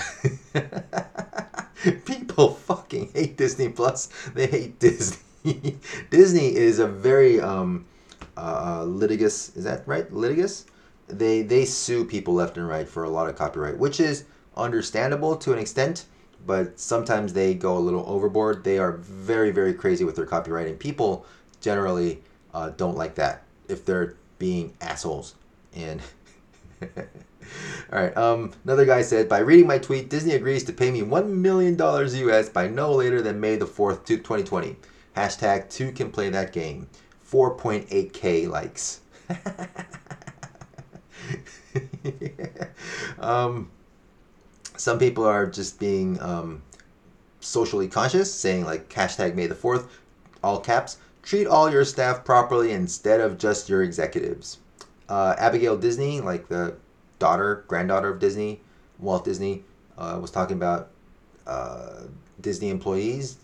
[2.05, 4.07] people fucking hate Disney Plus.
[4.33, 5.17] They hate Disney.
[6.09, 7.85] Disney is a very um,
[8.37, 9.55] uh, litigious.
[9.55, 10.11] Is that right?
[10.11, 10.65] Litigious
[11.07, 14.25] they they sue people left and right for a lot of copyright, which is
[14.55, 16.05] understandable to an extent,
[16.45, 18.63] but sometimes they go a little overboard.
[18.63, 21.25] They are very very crazy with their copyright, and people
[21.59, 22.21] generally
[22.53, 25.35] uh, don't like that if they're being assholes.
[25.75, 26.01] And
[26.81, 26.89] all
[27.91, 31.41] right, um, another guy said by reading my tweet, Disney agrees to pay me one
[31.41, 34.77] million dollars US by no later than May the fourth, twenty twenty.
[35.15, 36.87] Hashtag two can play that game.
[37.29, 39.01] 4.8k likes.
[43.19, 43.69] um,
[44.77, 46.61] some people are just being um,
[47.39, 49.99] socially conscious, saying like hashtag May the Fourth,
[50.43, 50.97] all caps.
[51.23, 54.57] Treat all your staff properly instead of just your executives.
[55.07, 56.75] Uh, Abigail Disney, like the
[57.19, 58.61] daughter, granddaughter of Disney,
[58.97, 59.63] Walt Disney,
[59.97, 60.89] uh, was talking about
[61.45, 62.01] uh,
[62.41, 63.37] Disney employees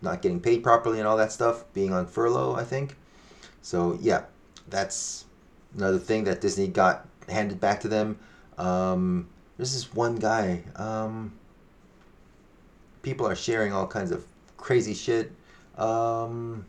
[0.00, 2.96] not getting paid properly and all that stuff, being on furlough, I think.
[3.62, 4.24] So yeah,
[4.68, 5.24] that's
[5.76, 8.18] another thing that Disney got handed back to them.
[8.56, 9.28] Um,
[9.58, 10.62] this one guy.
[10.76, 11.32] Um,
[13.02, 14.24] people are sharing all kinds of
[14.56, 15.32] crazy shit.
[15.76, 16.66] Um,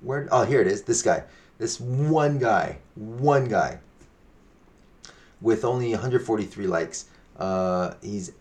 [0.00, 0.28] where?
[0.30, 0.82] Oh, here it is.
[0.82, 1.24] This guy.
[1.58, 2.78] This one guy.
[2.94, 3.78] One guy.
[5.40, 7.06] With only 143 likes.
[7.38, 8.32] Uh, he's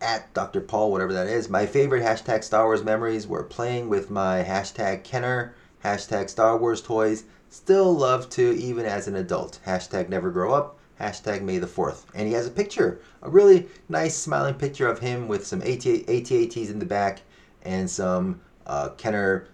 [0.00, 0.60] at Dr.
[0.60, 1.48] Paul, whatever that is.
[1.48, 6.82] My favorite hashtag Star Wars memories were playing with my hashtag Kenner, hashtag Star Wars
[6.82, 9.58] toys, Still love to, even as an adult.
[9.66, 10.78] Hashtag never grow up.
[11.00, 12.04] Hashtag May the 4th.
[12.14, 16.06] And he has a picture, a really nice smiling picture of him with some AT-
[16.08, 17.22] ATATs in the back
[17.62, 19.48] and some uh, Kenner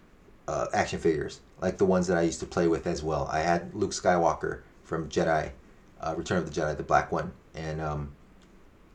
[0.48, 3.28] uh, action figures, like the ones that I used to play with as well.
[3.30, 5.52] I had Luke Skywalker from Jedi,
[6.00, 7.32] uh, Return of the Jedi, the black one.
[7.54, 8.12] And um,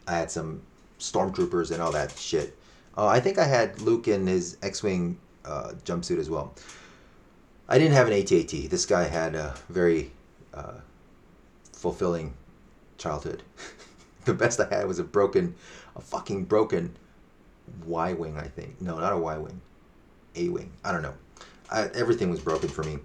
[0.08, 0.62] I had some
[1.00, 2.58] stormtroopers and all that shit.
[2.98, 6.54] Uh, I think I had Luke in his X Wing uh, jumpsuit as well.
[7.68, 8.70] I didn't have an ATAT.
[8.70, 10.12] This guy had a very
[10.54, 10.80] uh,
[11.72, 12.34] fulfilling
[12.98, 13.44] childhood.
[14.26, 15.56] the best I had was a broken,
[15.96, 16.96] a fucking broken
[17.86, 18.38] Y wing.
[18.38, 19.62] I think no, not a Y wing,
[20.36, 20.72] A wing.
[20.84, 21.14] I don't know.
[21.72, 23.00] I, everything was broken for me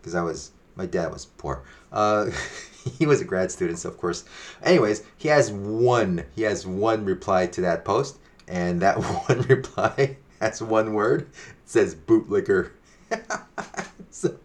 [0.00, 1.62] because I was my dad was poor.
[1.92, 2.30] Uh,
[2.98, 4.24] he was a grad student, so of course.
[4.62, 6.24] Anyways, he has one.
[6.34, 8.96] He has one reply to that post, and that
[9.28, 11.22] one reply has one word.
[11.22, 11.28] It
[11.66, 12.70] says bootlicker.
[14.10, 14.36] so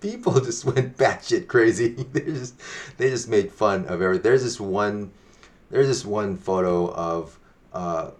[0.00, 1.88] people just went batshit crazy.
[2.12, 2.54] they just
[2.96, 4.22] they just made fun of everything.
[4.22, 5.12] There's this one
[5.70, 7.38] there's this one photo of
[7.72, 8.10] uh,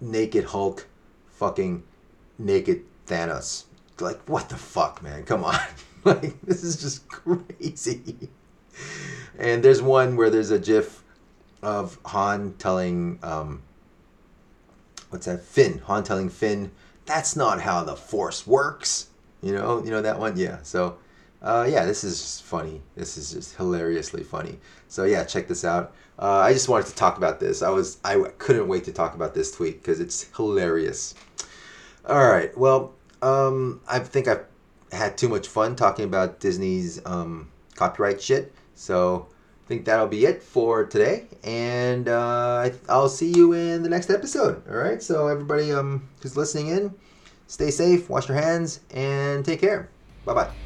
[0.00, 0.86] naked Hulk
[1.32, 1.82] fucking
[2.38, 3.64] naked Thanos.
[4.00, 5.24] Like what the fuck, man?
[5.24, 5.58] Come on.
[6.22, 8.28] like this is just crazy.
[9.38, 11.02] And there's one where there's a gif
[11.62, 13.62] of Han telling um,
[15.10, 15.42] what's that?
[15.42, 15.78] Finn.
[15.86, 16.70] Han telling Finn
[17.06, 19.08] that's not how the force works.
[19.42, 20.36] You know, you know that one?
[20.36, 20.58] Yeah.
[20.62, 20.98] So,
[21.42, 22.82] uh, yeah, this is just funny.
[22.96, 24.58] This is just hilariously funny.
[24.86, 25.92] So yeah, check this out.
[26.20, 27.62] Uh, I just wanted to talk about this.
[27.62, 31.16] I was I couldn't wait to talk about this tweet because it's hilarious.
[32.08, 32.56] All right.
[32.56, 34.44] Well, um, I think I've
[34.92, 38.54] had too much fun talking about Disney's um, copyright shit.
[38.74, 39.26] So
[39.64, 44.10] I think that'll be it for today, and uh, I'll see you in the next
[44.10, 44.62] episode.
[44.68, 45.02] All right.
[45.02, 46.94] So everybody um, who's listening in,
[47.46, 49.88] stay safe, wash your hands, and take care.
[50.24, 50.65] Bye bye.